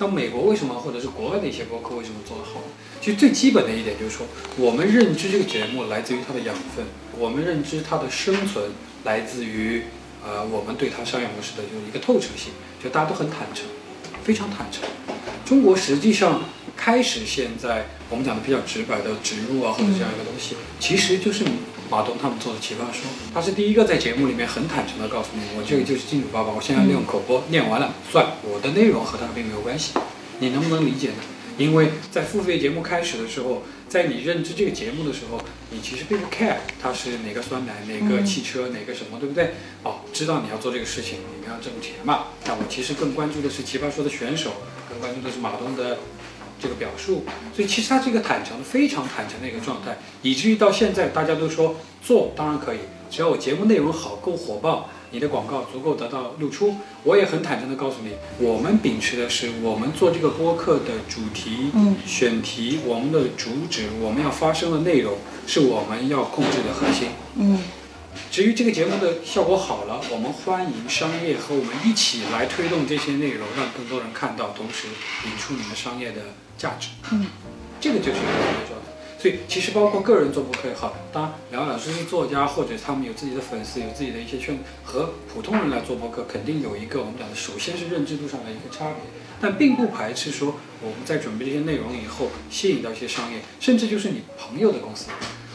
[0.00, 2.62] 那美国为什么，或者是国外的一些播客为什么做得好？
[3.00, 4.26] 其实最基本的一点就是说，
[4.56, 6.84] 我们认知这个节目来自于它的养分，
[7.18, 8.70] 我们认知它的生存
[9.04, 9.82] 来自于
[10.24, 12.52] 呃我们对它商业模式的就是一个透彻性，
[12.82, 13.64] 就大家都很坦诚，
[14.22, 14.88] 非常坦诚。
[15.44, 16.42] 中国实际上
[16.76, 21.44] 开始现在我们讲的比较直白的植入啊，或者这样一个东西，其实就是
[21.90, 29.94] 马东他们做的奇葩说，他是第一个在节目里面很坦诚的告诉你，我这个就是金主爸爸，我现在利用口播念完了算，我的内容和他并没有关系，
[30.40, 31.16] 你能不能理解呢？
[31.56, 39.54] 因为在付费节目开始的时候，在你认知这个节目的时候，你其实并不 care 它是哪个酸奶、哪个汽车、哪个什么，对不对？
[39.82, 42.26] 哦，知道你要做这个事情，你们要挣钱嘛。
[42.44, 44.52] 但我其实更关注的是奇葩说的选手，
[44.88, 45.98] 更关注的是马东的
[46.60, 47.24] 这个表述。
[47.54, 52.78] 所以其实他是一个坦诚、非常坦诚的一个状态，以至于到现在大家都说做当然可以，
[53.10, 54.90] 只要我节目内容好、够火爆。
[55.10, 67.08] 你的广告足够得到露出，我也很坦诚的告诉你，我们秉持的是我们做这个播客的主题、嗯选题、我们的主旨、我们要发生的内容是我们要控制的核心。
[67.36, 67.58] 嗯
[68.30, 74.88] 至于这个节目的效果好了，我们欢迎商业和我们一起来推动这些内容，让更多人看到，同时
[75.24, 76.20] 引出你们商业的
[76.56, 76.88] 价值。
[77.12, 77.26] 嗯，
[77.80, 78.87] 这个就是一个。
[79.18, 88.96] 所以其实包括个人做播客也好，当然两位老师是作家，或者他们有自己的粉丝，有自己的一些圈子，和普通人来做播客肯定有一个我们讲的，首先是认知度上的一个差别，
[89.40, 95.06] 但并不排斥说我们在准备这些内容以后，吸引到一些商业，甚至就是你朋友的公司。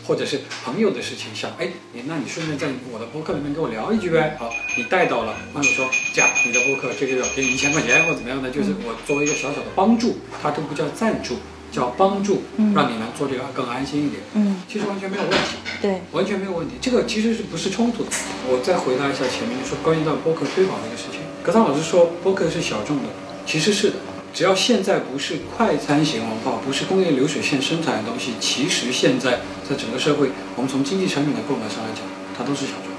[0.06, 4.36] 或者是朋友的事情想，哎，你那你顺便在我的播客里面跟我聊一句呗。
[4.38, 11.38] 好，你带到了，朋友说这样，你的播客这个要给你一千块钱或怎么样的，就是我作为一个小小的帮助，它都不叫赞助，
[11.74, 12.44] 叫帮助，
[12.76, 14.22] 让你来做这个更安心一点。
[14.36, 16.76] 嗯，其实完全没有问题，对，完全没有问题。
[16.80, 18.10] 这个其实是不是冲突的？
[18.48, 23.10] 我再回答一下前面说关于到播客推广这个事情，格桑老师说播客是小众的，
[23.46, 23.96] 其实是的。
[24.34, 32.02] 只要现在不是快餐型文化，不是工业流水线生产的东西，其实现在在整个社会，我们从经济产品的购买上来讲，
[32.36, 32.90] 它都是小众，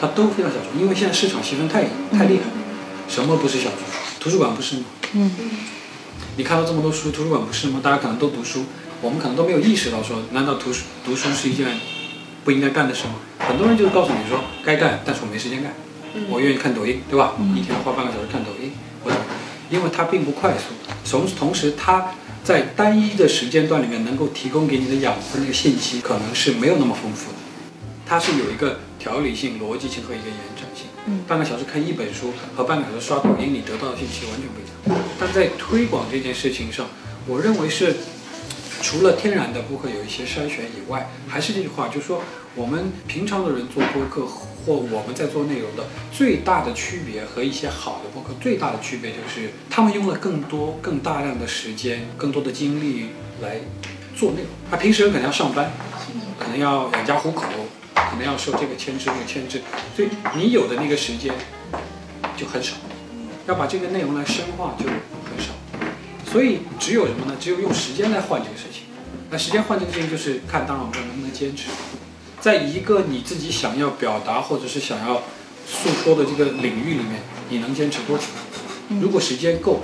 [0.00, 2.44] 它都非常小众，因为现在市场细分太太厉害，
[3.08, 3.78] 什么不是小众？
[4.18, 4.82] 图书馆不是吗？
[5.12, 5.30] 嗯，
[6.38, 7.80] 你看到这么多书，图书馆不是吗？
[7.82, 8.64] 大家可能都读书，
[9.02, 11.66] 我们可能都没有意识到说，难道读书读书是一件
[12.44, 13.14] 不应该干的事吗？
[13.40, 15.72] 很多人就是告诉你说该干，但是我没时间干，
[16.28, 17.34] 我愿意看抖音，对吧？
[17.56, 18.70] 一天花半个小时看抖音，
[19.02, 19.16] 或者
[19.68, 22.12] 因为它并不快速，同同时它
[22.44, 27.38] 在单一的时间段里面能够提供给你的养分那个信息可能是没有那么丰富的，
[28.06, 30.67] 它是有一个条理性、逻辑性和一个延展性。
[31.26, 35.00] 半个小时看一本书和半个小时刷抖音，你得到的信息完全不一样。
[35.18, 36.86] 但在推广这件事情上，
[37.26, 37.94] 我认为是
[38.80, 42.22] 除了天然的播客有一些筛选以外，还是这句话，就是说
[42.54, 53.58] 我们平常的人做播客或我们在做内容的最大的区别和一些好的播客最大的区别就是他们用了更多、更大量的时间、更多的精力来
[54.16, 54.50] 做内容。
[54.70, 55.70] 他平时可能要上班，
[56.38, 57.44] 可能要养家糊口，
[58.10, 59.62] 可能要受这个牵制那个牵制，
[59.94, 61.34] 所以你有的那个时间
[62.36, 62.74] 就很少，
[63.46, 65.52] 要把这个内容来深化就很少。
[66.30, 67.36] 所以只有什么呢？
[67.40, 68.84] 只有用时间来换这个事情。
[69.30, 71.64] 那时间换这个事情，就是看当然我们能不能坚持，
[72.40, 75.22] 在一个你自己想要表达或者是想要
[75.66, 77.20] 诉说的这个领域里面，
[77.50, 78.24] 你能坚持多久？
[79.00, 79.80] 如果时间够，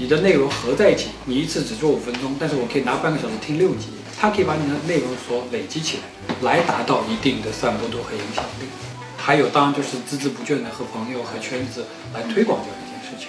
[0.00, 3.88] 你的内容合在一起，你一次只做五分钟，但是我可以拿半个小时听六集，
[4.18, 8.64] 它可以把你的内容所累积起来，来达到一定的散播度和影响力。
[9.18, 11.84] 还有，当然就是孜孜不倦的和朋友和圈子
[12.14, 13.28] 来推广这样一件事情，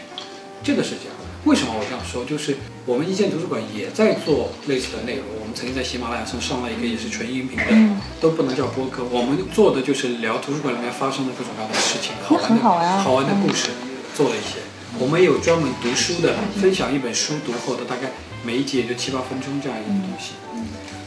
[0.63, 1.15] 这个是这样。
[1.43, 2.24] 为什么我这样说？
[2.24, 2.55] 就是
[2.86, 5.26] 我们一建图书馆也在做类似的内容。
[5.41, 9.03] 我们曾经在喜马拉雅上上了一个也是纯音频的，都不能叫播客。
[9.11, 13.72] 我们做的就是聊图书馆里面发生的各种各样的事情，好玩的、好玩的故事，
[14.15, 14.63] 做了一些。
[14.99, 18.11] 我们有专门读书的，分享一本书读后的大概
[18.43, 20.33] 每一集也就七八分钟这样一个东西。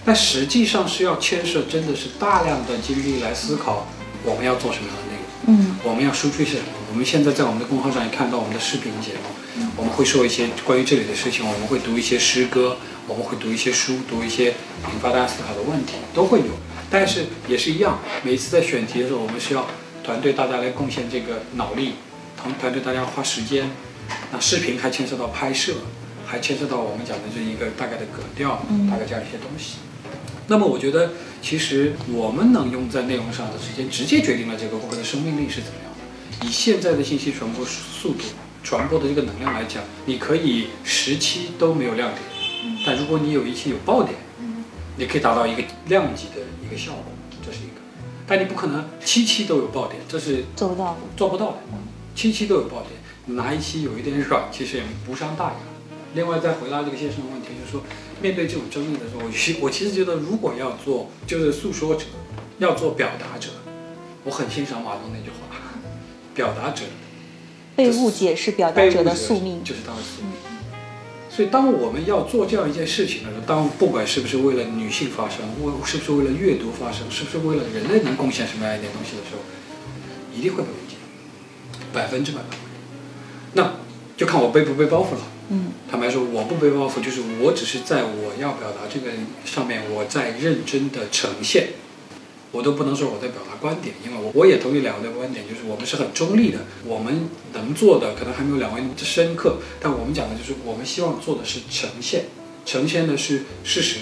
[0.05, 3.87] 但实际上是要牵涉真的是大量的精力来思考
[4.22, 5.24] 我们要做什么样的内容。
[5.47, 6.64] 嗯我们要输出些什么？
[6.91, 14.55] 我们现在在我们的公号上也看到我们的视频节目，我们会说一些关于这里的事情，我们会读一些诗歌，我们会读一些书，读一些
[14.93, 16.47] 引发大家思考的问题，都会有。
[16.91, 19.66] 但是也是一样，每一次在选题的时候，我们需要
[20.03, 21.95] 团队大家来贡献这个脑力，
[22.45, 23.71] 团团队大家花时间。
[24.31, 25.77] 那视频还牵涉到拍摄，
[26.27, 29.77] 还牵涉到我们讲的这一个大概的格调，大概这样一些东西。
[30.49, 36.47] 那么我觉得，其实我们能用在内容上的时间，直接决定了这个顾客的生命力是怎么样的。
[36.47, 38.25] 以现在的信息传播速度、
[38.63, 42.21] 传播的这个能量来讲，你可以十期都没有亮点，
[42.85, 44.15] 但如果你有一期有爆点，
[44.99, 47.05] 你可以达到一个量级的一个效果，
[47.43, 47.81] 这是一个。
[48.27, 50.99] 但你不可能七期都有爆点，这是做不到。
[51.17, 51.57] 做不到的。
[52.15, 55.57] 七期都有爆点，哪一期有一点软，其实也无伤大雅。
[56.15, 57.83] 另外再回答这个先生的问题，就是说
[58.23, 62.05] 面对这种争议的时候，我其我其实觉得，如果要做就是诉说者，
[62.59, 63.51] 要做表达者，
[64.23, 65.57] 我很欣赏马东那句话，
[66.35, 66.85] 表达者
[67.75, 69.65] 被误解是表达者的宿命。
[69.65, 70.31] 就是他的宿命。
[71.29, 79.43] 所以，当我们要做这样一件事情的时候，当不管是不是为了女性发声，为是不是为了阅读发声，是不是为了人类能贡献什么样一点东西的时候，
[80.33, 80.69] 一定会被，
[81.95, 82.41] 百分之百。
[83.55, 83.75] 那
[84.17, 85.21] 就看我背不背包袱了。
[85.49, 89.11] 嗯，坦白说，我不背包袱，就是我只是在我要表达这个
[89.45, 91.69] 上面，我在认真的呈现。
[92.51, 102.27] 我都不能说我在表达观点，因为我我也同意两位的观点，就是我们是很中立的，我们能做的可能还没有两位那么深刻，但我们讲的就是我们希望做的是呈现，
[102.65, 103.99] 呈现的是事实，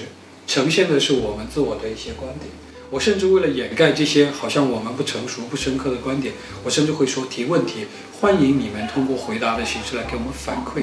[0.47, 2.51] 呈现的是我们自我的一些观点。
[2.93, 7.87] 我甚至为了掩盖这些好像我们不成熟、不深刻的观点，我甚至会说提问题，
[8.21, 10.83] 欢迎你们通过回答的形式来给我们反馈，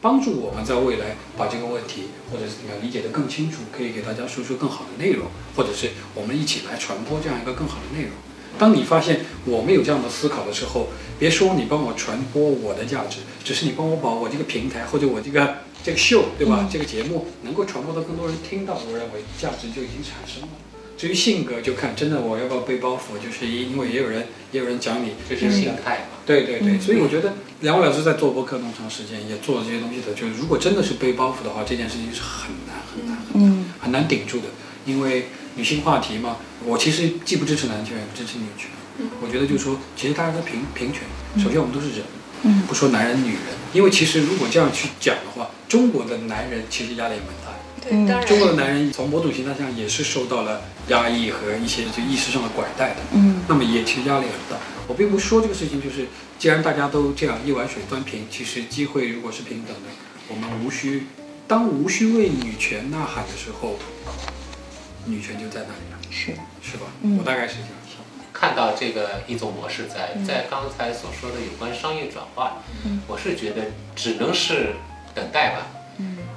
[0.00, 8.12] 帮助我们在未来把这个问题或者是怎么样理解得更清楚，可以给大家输出更好的内容，或者是我们一起来传播这样一个更好的内容。
[8.58, 10.88] 当你发现我们有这样的思考的时候，
[11.18, 16.66] 别说你帮我传播我的价值，只是你帮我把我这个平台或者我这个这个秀，对吧？
[16.72, 20.48] 这个节目能够传播到更多人听到，我认为价值就已经产生了。
[21.00, 26.20] 至于性格，就看真的我要不要背包袱，就是因为也有人也有人讲你这是心态嘛。
[26.26, 27.32] 对对对，所以我觉得
[27.62, 34.48] 两位老师在做播客那么长时间，也做了这些东西的，就是如果真的是背包袱的话，这件事情是很难很难很难、很难顶住的，
[34.84, 36.36] 因为女性话题嘛，
[36.66, 38.68] 我其实既不支持男权，也不支持女权。
[39.22, 41.04] 我觉得就是说，其实大家都平平权。
[41.42, 42.02] 首先我们都是人，
[42.42, 47.39] 嗯不说男人女人，因为其实如果这样去讲的话，中国的男人其实压力也蛮。
[47.80, 48.26] 对，当然。
[48.26, 54.62] 中国的男人从某种形态上也是受到了压抑和一些就意识上的拐带的，嗯，那么也其实压力很大。
[54.86, 56.06] 我并不说这个事情就是，
[56.38, 59.88] 既然大家都这样一碗水端平，其实机会如果是平等的，
[60.28, 61.06] 我们无需
[61.46, 63.76] 当无需为女权呐喊的时候，
[65.06, 66.86] 女权就在那里了，是，是吧？
[67.02, 67.18] 嗯。
[67.18, 68.00] 我大概是这样想。
[68.32, 73.00] 看到这个一种模式在，在刚才所说的有关商业转化，嗯。
[73.06, 73.62] 我是觉得
[73.94, 74.74] 只能是
[75.14, 75.66] 等待吧，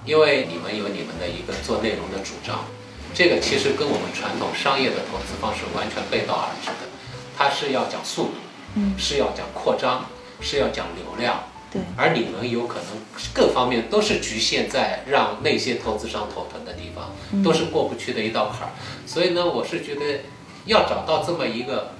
[0.05, 2.65] 因为你们有你们的一个做内容的主张，
[3.13, 6.89] 这个其实跟我们传统商业的投资方式完全背道而驰的，
[7.37, 8.33] 它是要讲速度，
[8.75, 8.95] 嗯。
[8.97, 10.05] 是要讲扩张，
[10.41, 12.87] 是要讲流量，对，而你们有可能
[13.33, 18.71] 各方面都是局限在让那些投资商头疼的地方，都是过不去的一道坎儿。
[19.07, 20.21] 所以呢，我是觉得
[20.65, 21.93] 要找到这么一个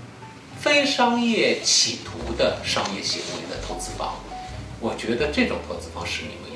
[0.60, 4.16] 非商业企图的商业行为的投资方，
[4.82, 6.53] 我觉得这种投资方是你们。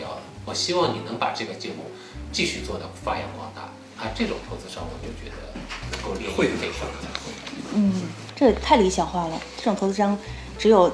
[0.48, 1.84] 我希望你能把这个节目
[2.32, 3.64] 继续做到发扬光大
[4.02, 4.10] 啊！
[4.16, 5.60] 这种投资商，我就觉得
[5.92, 6.74] 能够列会入这个。
[7.76, 7.92] 嗯，
[8.34, 9.40] 这也太理想化了。
[9.58, 10.18] 这种投资商
[10.58, 10.90] 只有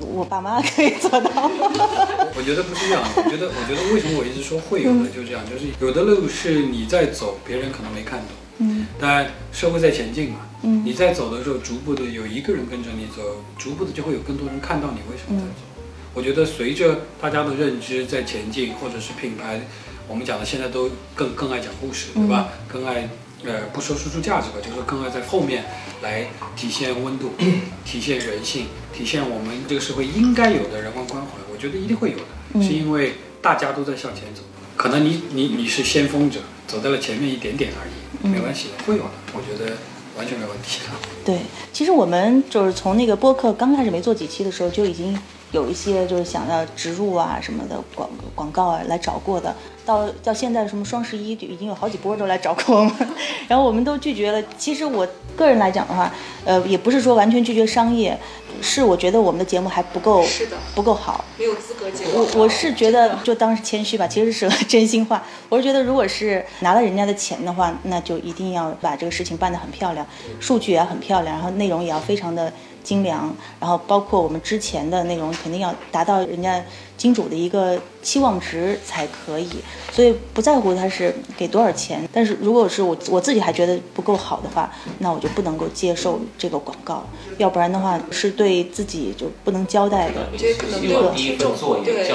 [0.00, 1.50] 我爸妈 可以做到。
[2.36, 8.28] 我觉得不是这样，我觉得，我觉得为什么我一直说会有的就这样，就是有的路是你在走，别人可能没看懂，
[8.58, 13.22] 嗯但社会在前进嘛，嗯你在走的时候，逐步的有一个人跟着你走，
[13.56, 15.69] 逐步的就会有更多人看到你为什么在走。
[16.12, 19.60] 我觉得随着大家的认知在前进，或者是品牌，
[20.08, 22.48] 我们讲的现在都更更爱讲故事，对吧？
[22.66, 23.08] 更爱
[23.44, 25.64] 呃不说输出价值吧，就是更爱在后面
[26.02, 27.32] 来体现温度，
[27.86, 31.28] 体现人性，体现我们这个社会应该有的人文关怀。
[31.52, 34.42] 我觉得一定会有的，是因为大家都在向前走。
[34.76, 39.10] 可能你你你是先锋者，走在了前面一点点而已，没关系，会有的。
[39.32, 39.76] 我觉得
[40.16, 40.86] 完全没问题的。
[41.24, 41.38] 对，
[41.72, 45.16] 其实我们就是从那个播客刚开始没做几期的时候，就已经
[45.52, 52.94] 有一些就是想要植入啊什么的广广告啊来找过的，到到现在什么双十一就已经有好几波都来找过我们，
[53.48, 54.40] 然后我们都拒绝了。
[54.56, 56.12] 其实我个人来讲的话，
[56.44, 58.16] 呃，也不是说完全拒绝商业，
[58.62, 62.04] 是我觉得我们的节目还不够，是的，不够好，没有资格接。
[62.14, 65.20] 我我是觉得就当是谦虚吧，其实是真心话。
[65.48, 70.06] 我是觉得如果是拿了人家的钱的话，那就一定要把这个事情办得很漂亮，
[70.38, 72.52] 数据也很漂亮，然后内容也要非常的。
[72.82, 76.62] 精良，然后包括我们之前的内容，肯定要达到人家
[76.96, 79.48] 金主的一个期望值才可以。
[79.92, 87.04] 所以不在乎他是给多少钱，但是如果是我我自己还觉得不够好的话，那我就不能够接受这个广告，
[87.38, 90.28] 要不然的话是对自己就不能交代的。
[90.32, 91.52] 我觉得可能对听众
[91.84, 92.08] 对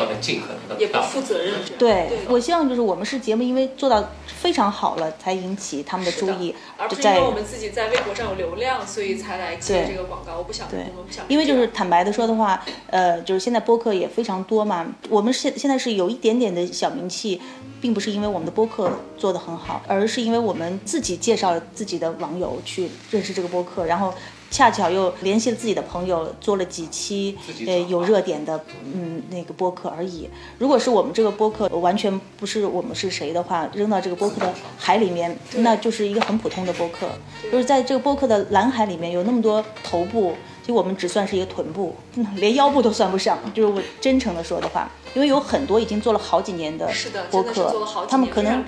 [0.79, 1.55] 也不负责任。
[1.77, 10.37] 对，我希望就是我们是节目，因为做到非常好了，才引起他们的注意，而不是因为我们自己在微博上有流量，所以才来接这个广告。
[10.37, 11.25] 我不想，对，我不想。
[11.27, 17.41] 因为就是坦白的说的话，呃，就是现在播客也非常多嘛，我们现现在是有一点点的小名气。
[17.81, 24.11] 并不是因为我们的播客做得很好，而是因为我们自己介绍了自己的网友去认识这个播客，然后
[24.49, 28.59] 恰巧又联系了自己的朋友，做了几期呃有热点的
[28.91, 30.27] 嗯那个播客而已。
[30.57, 37.07] 如果是我们这个播客完全不是我们是谁的话，扔到这个播客的海里面，那就是一个很普通的播客。
[37.51, 40.33] 就是在这个播客的蓝海里面有那么多头部。
[40.65, 41.95] 就我们只算是一个臀部，
[42.37, 43.37] 连腰部都算不上。
[43.53, 46.89] 就是我真诚的说的话，因为有很多已经做了好几年的
[47.29, 47.71] 播客，
[48.09, 48.63] 他们可能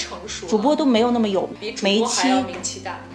[0.48, 1.50] 主播都没有那么有，
[1.82, 2.28] 每一期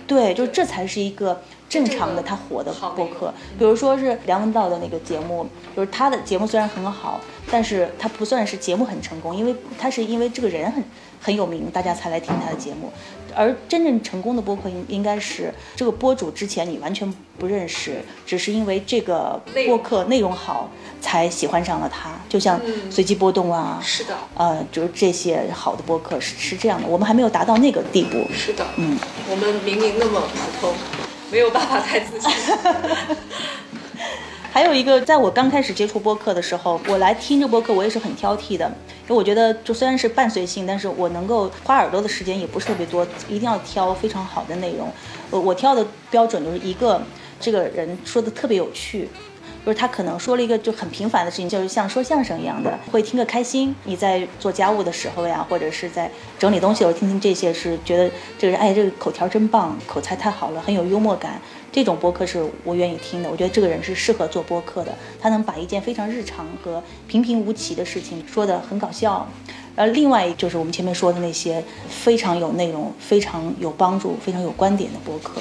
[0.07, 3.33] 对，就这才是一个正常的他火的播客。
[3.59, 7.21] 比如说是梁文道的那个节目，就是他的节目虽然很好，
[7.51, 10.83] 但是他不算是节目很成功，因为他是因为这个人很
[11.21, 12.93] 很有名，大家才来听他的节目。
[13.35, 20.71] 而真正成功的播客应应该是这个播主之前你完全不认识，只是因为这个播客内容好
[21.01, 22.61] 才喜欢上了他，就像
[22.91, 28.99] 随机波动啊，是的，呃，就是这些好的播客是是这样的，我们还没有达到那个地步，是的，嗯，
[29.31, 30.75] 我们明明那么普通，
[31.31, 32.31] 没有办法太自信。
[34.53, 44.93] 还有一个，在我刚开始接触播客的时候，我来听这播客，我也是很挑剔的，因为我觉得就虽然是伴随性，但是我能够花耳朵的时间也不是特别多，一定要挑非常好的内容。
[45.31, 47.01] 我我挑的标准就是一个，
[47.41, 49.09] 这个人说的特别有趣。
[49.65, 53.73] 就是他可能说了一个就很平凡的事情，就是像说相声一样的，会听个开心。
[53.85, 61.41] 你在做家务的时候呀，或者是在整理东西的时候听听这些，是觉得这个人哎，这个口条真棒，口才太好了，很有幽默感。
[61.73, 63.31] 这种播客是我愿意听的。
[63.31, 69.27] 我觉得这个人是适合做播客的，他能把一件非常日常和平平无奇的事情说得很搞笑。
[69.75, 75.41] 而，另外就是我们前面说的那些非常有内容、非常有帮助、非常有观点的播客，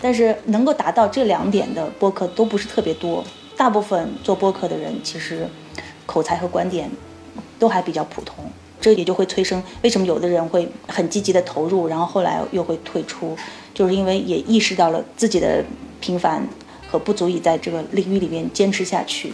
[0.00, 3.22] 但是能够达到这两点的播客都不是特别多。
[3.54, 5.46] 大部分做播客的人其实
[6.06, 6.90] 口才和观点
[7.58, 8.36] 都还比较普通，
[8.80, 13.36] 这也就会催生为什么有的人会很积极的投入，然后后来又会退出，
[13.76, 15.62] 就是因为也意识到了自己的
[16.00, 16.48] 平凡。
[16.88, 19.32] 和不足以在这个领域里面坚持下去。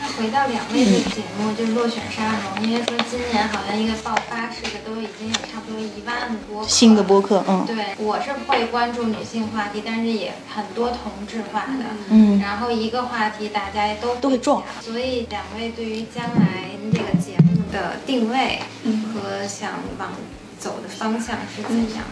[0.00, 7.44] 那回到两位的节目，就是落选沙龙，因为说今年好像一个爆发式的，都已经有差不多一万播新的播客。
[7.46, 11.84] 嗯，对，我是会关注女性话题，但是也很多同质化的。
[12.10, 18.58] 嗯，然后一个话题大家都都会撞，所以两位对于将来这个节目的定位
[19.14, 20.10] 和想往
[20.58, 22.02] 走的方向是怎样？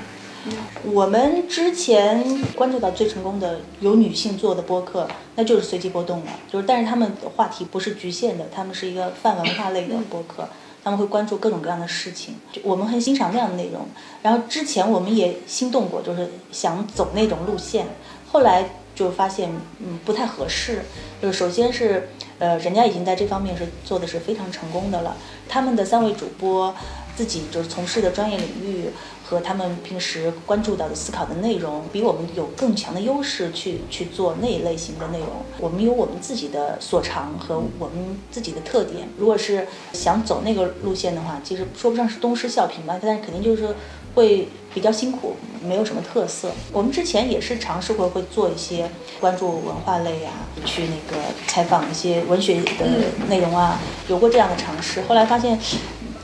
[0.85, 6.27] 我们之前关注到最成功的有女性做的播客，那就是随机波动了。
[6.51, 10.49] 就是，但是他们的话题不是局限的，他们是一个泛文化类的播客，
[10.85, 12.37] 他们会关注各种各样的事情。
[12.53, 13.89] 就我们很欣赏那样的内容。
[14.23, 17.87] 然后之前我们也心动过，就是想走那种路线，
[18.31, 20.83] 后来就发现嗯不太合适。
[21.21, 25.17] 就是首先是呃人家已经在这方面是做的是非常成功的了，
[25.49, 26.73] 他们的三位主播
[27.17, 28.91] 自己就是从事的专业领域。
[29.29, 35.29] 和他们平时关注到的思考的内容，比我们有更强的优势去去做那一类型的内容。
[35.59, 39.09] 我们有我们自己的所长和我们自己的特点。
[39.19, 43.75] 如果是想走那个路线的话，其实说不上是东施效颦吧，但是肯定就是
[44.15, 46.53] 会比较辛苦，没有什么特色。
[46.73, 52.87] 我们之前也是尝试过会做一些关注文化类啊，去那个采访一些文学的
[53.29, 55.03] 内容啊，有过这样的尝试。
[55.03, 55.59] 后来发现。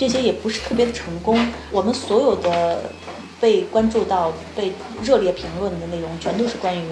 [0.02, 1.38] 这些也不是特别的成功。
[1.70, 2.90] 我们所有的
[3.40, 6.82] 被关注到、被热烈评论的内容，全都是关于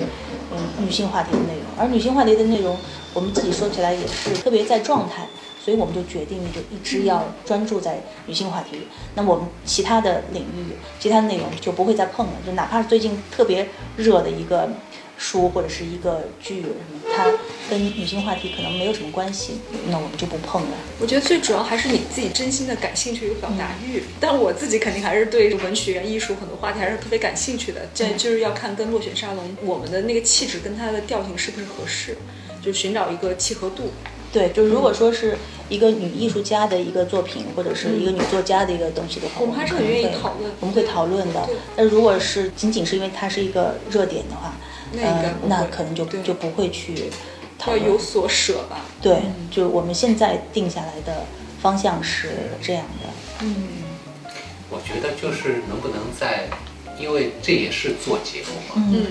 [0.53, 1.65] 嗯女性话题的内容。
[1.77, 2.77] 而女性话题的内容，
[3.13, 5.27] 我们自己说起来也是特别在状态，
[5.61, 8.87] 所以我们就决定就一直要专注在女性话题。
[9.17, 12.33] 那我们其他的领域、其他的内容就不会再碰了。
[12.47, 14.69] 就哪怕是最近特别热的一个。
[15.21, 17.27] 书或者是一个剧什么，它
[17.68, 19.61] 跟女性话题可能没有什么关系，
[19.91, 20.68] 那我们就不碰了。
[20.99, 27.83] 我觉得最主要还是你自己真心的感兴趣有表达欲，但我自己肯定还是对文学、艺术很多话题还是特别感兴趣的。
[27.95, 32.16] 这就是要看跟落选沙龙我们的那个气质跟它的调性是不是合适，
[32.64, 33.91] 就寻找一个契合度。
[34.33, 35.37] 对，就如果说是
[35.68, 41.47] 一个女艺术家的一个作品，或者是一个女作家的一个东西的话，我们还是很愿意讨论我们会讨论的。
[41.77, 44.55] 但如果是仅仅是因为它是一个热点的话，
[44.93, 47.11] 那应该呃那可能就就不会去
[47.59, 47.82] 讨论。
[47.82, 48.80] 要有所舍吧。
[49.01, 51.24] 对，就我们现在定下来的
[51.61, 53.09] 方向是这样的。
[53.43, 53.55] 嗯
[54.72, 56.47] 我觉得就是能不能在，
[56.97, 59.07] 因为这也是做节目嘛，嗯，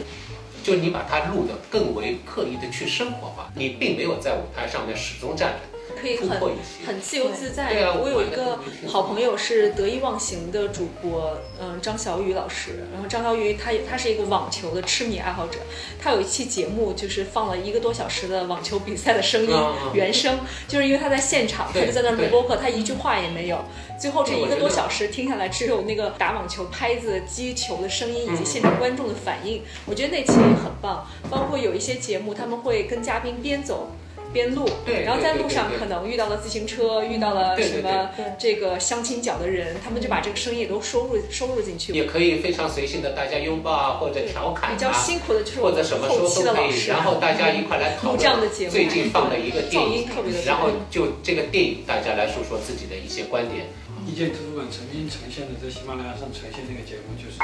[0.63, 6.39] 就你把它录得更为刻意的去生活化，你并没有在舞台上面始终站着，突可以很。
[6.85, 7.73] 很自由自在。
[7.73, 12.87] 对啊我有一个好朋友是得意忘形的主播，嗯，张小雨老师。
[12.91, 15.59] 然后张小雨他也他是一个网球的痴迷爱好者，
[16.01, 19.53] 他有一期节目就是放了一个多小时的网球比赛的声音
[19.93, 23.59] 原声，就是因为他在现场，他就在那儿录播客，他一句话也没有。
[23.99, 29.61] 最后这一个多小时听下来，只有那个打网球拍子、击球的声音以及嗯现场观众的反应。
[29.85, 31.05] 我觉得那期也很棒。
[31.29, 33.91] 包括有一些节目，他们会跟嘉宾边走。
[34.31, 41.93] 边录，对然后在路上可能遇到了自行车，遇到了什么这个相亲角的人，他们就把这个声音也都收入收入进去。
[41.93, 50.07] 也可以非常随性的大家拥抱啊，或者调侃啊，比较辛苦的就是或者什么时候都可以，然后大家一块来讨录这样的节目论最近放的一个电影
[50.45, 53.65] 然后就这个电影大家来说说自己的一些观点。
[54.07, 57.37] 意见图书馆曾经呈现的在喜马拉雅上呈现那个节目，就是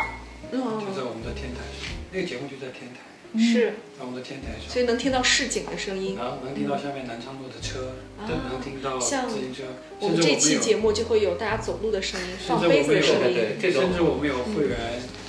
[0.50, 3.02] 就嗯，在我们的天台上，那个节目就在天台，
[3.38, 6.16] 是，在我们的天台上，所以能听到市井的声音。
[6.16, 9.64] 然后能听到下面南昌路的车，啊都能听到自行车，
[10.00, 13.58] 我们甚至这期节目，就会有大家走路的声音，放杯子至我们有对的声音。
[13.62, 14.78] 对，甚至我们有会员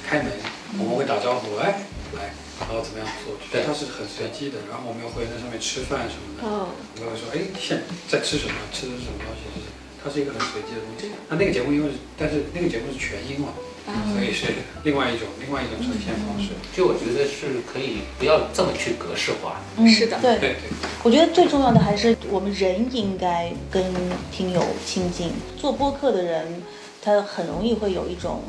[0.06, 0.32] 开门，
[0.78, 1.82] 我们会打招呼，哎，
[2.14, 3.34] 来，然后怎么样做？
[3.50, 4.58] 对它是很随机的。
[4.70, 6.68] 然后我们有会员在上面吃饭什么的，嗯，
[7.00, 8.54] 我们会说，哎，现在吃什么？
[8.72, 9.46] 吃的是什么东西？
[9.50, 9.66] 就是
[10.02, 11.10] 它是一个很随机的东西。
[11.28, 13.54] 那那个节目因为是，但是那个节目是全英嘛，
[13.86, 14.46] 啊所以是
[14.82, 16.50] 另外一种另外一种呈现方式。
[16.74, 19.60] 就我觉得是可以不要这么去格式化。
[19.76, 20.18] 嗯是的。
[20.20, 20.70] 对，对对，
[21.02, 23.84] 我觉得最重要的还是我们人应该跟
[24.32, 25.32] 听友亲近。
[25.56, 26.62] 做播客的人，
[27.00, 28.42] 他很容易会有一种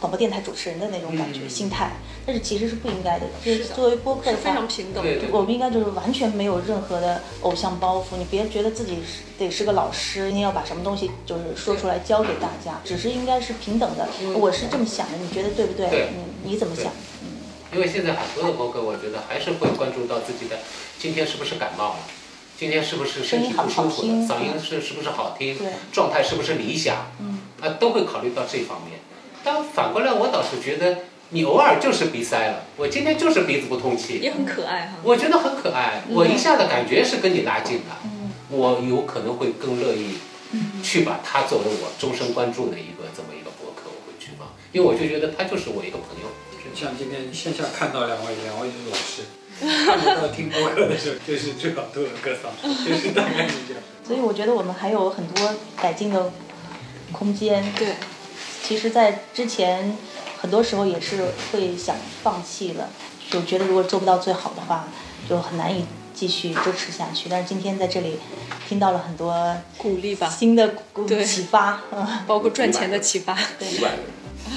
[0.00, 1.48] 广播电台主持人的那种感觉、嗯。
[1.48, 1.92] 心态，
[2.24, 3.26] 但是其实是不应该的。
[3.44, 5.10] 就是作为播客的话是非常，平等的。
[5.10, 14.08] 对对我们应该就是完全没有任何的偶像包袱，你别觉得自己是得是个老师，你要把什么东西就是说出来教给大家，只是应该是平等的。
[14.34, 15.88] 我是这么想的，你觉得对不对？
[15.88, 16.08] 对
[16.44, 16.92] 你你怎么想？
[17.74, 20.58] 因为现在很多的播客，我觉得还是会关注到自己的
[20.98, 22.00] 今天是不是感冒了，
[22.58, 29.00] 今天是不是身体不舒服了，声音好嗓音是是不是好听对，状态是不是理想，嗯啊，都会考虑到这方面。
[29.42, 30.98] 但反过来，我倒是觉得
[31.32, 34.92] 你偶尔就是鼻塞了，我今天就是鼻子不通气，也很可爱哈。
[35.02, 40.18] 我觉得很可爱，我一下子感觉是跟你拉近了，嗯我有可能会更乐意
[40.82, 46.28] 去把它作为我终身关注的一个这么一个博客，我会去放，因为我就觉得他就是我一个朋友。
[46.62, 49.24] 就像今天线下看到两位，两位老师，
[49.84, 53.82] 看不到听播客的时候，就是最好都有歌嗓，就是大概是这样。
[54.06, 56.30] 所以我觉得我们还有很多改进的
[57.10, 57.72] 空间。
[57.76, 57.94] 对，
[58.62, 59.96] 其实，在之前
[60.42, 62.88] 很多时候也是会想放弃了，
[63.30, 64.88] 就觉得如果做不到最好的话，
[65.28, 67.28] 就很难以继续支持下去。
[67.30, 68.18] 但是今天在这里
[68.68, 71.24] 听到了很多鼓励吧，新的鼓对。
[71.24, 73.38] 启发，嗯 包括赚钱的启发。
[73.56, 73.98] 对，五百人，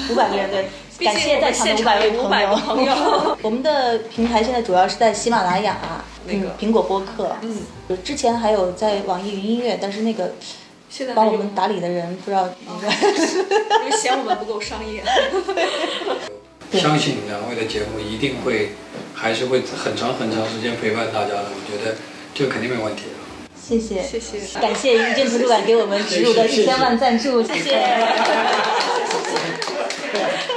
[0.10, 3.38] 五百个人对，感谢在场的五百位我们现场有500个朋友。
[3.44, 5.78] 我们的平台现在主要是在喜马拉雅、
[6.26, 6.48] 那个。
[6.48, 7.64] 嗯苹果播客，嗯，
[8.04, 10.34] 之前还有在网易云音乐，但是那个
[10.98, 12.88] 现在帮我们打理的人不知道应该。
[13.84, 15.04] 因为嫌我们不够商业。
[16.72, 18.70] 相信两位的节目一定会，
[19.14, 21.48] 还是会很长很长时间陪伴大家的。
[21.52, 21.98] 我觉得
[22.34, 23.12] 这个肯定没问题的。
[23.62, 27.72] 谢谢，谢谢感谢一见图书馆给我们植入的一千万赞助，谢谢。
[30.14, 30.22] 对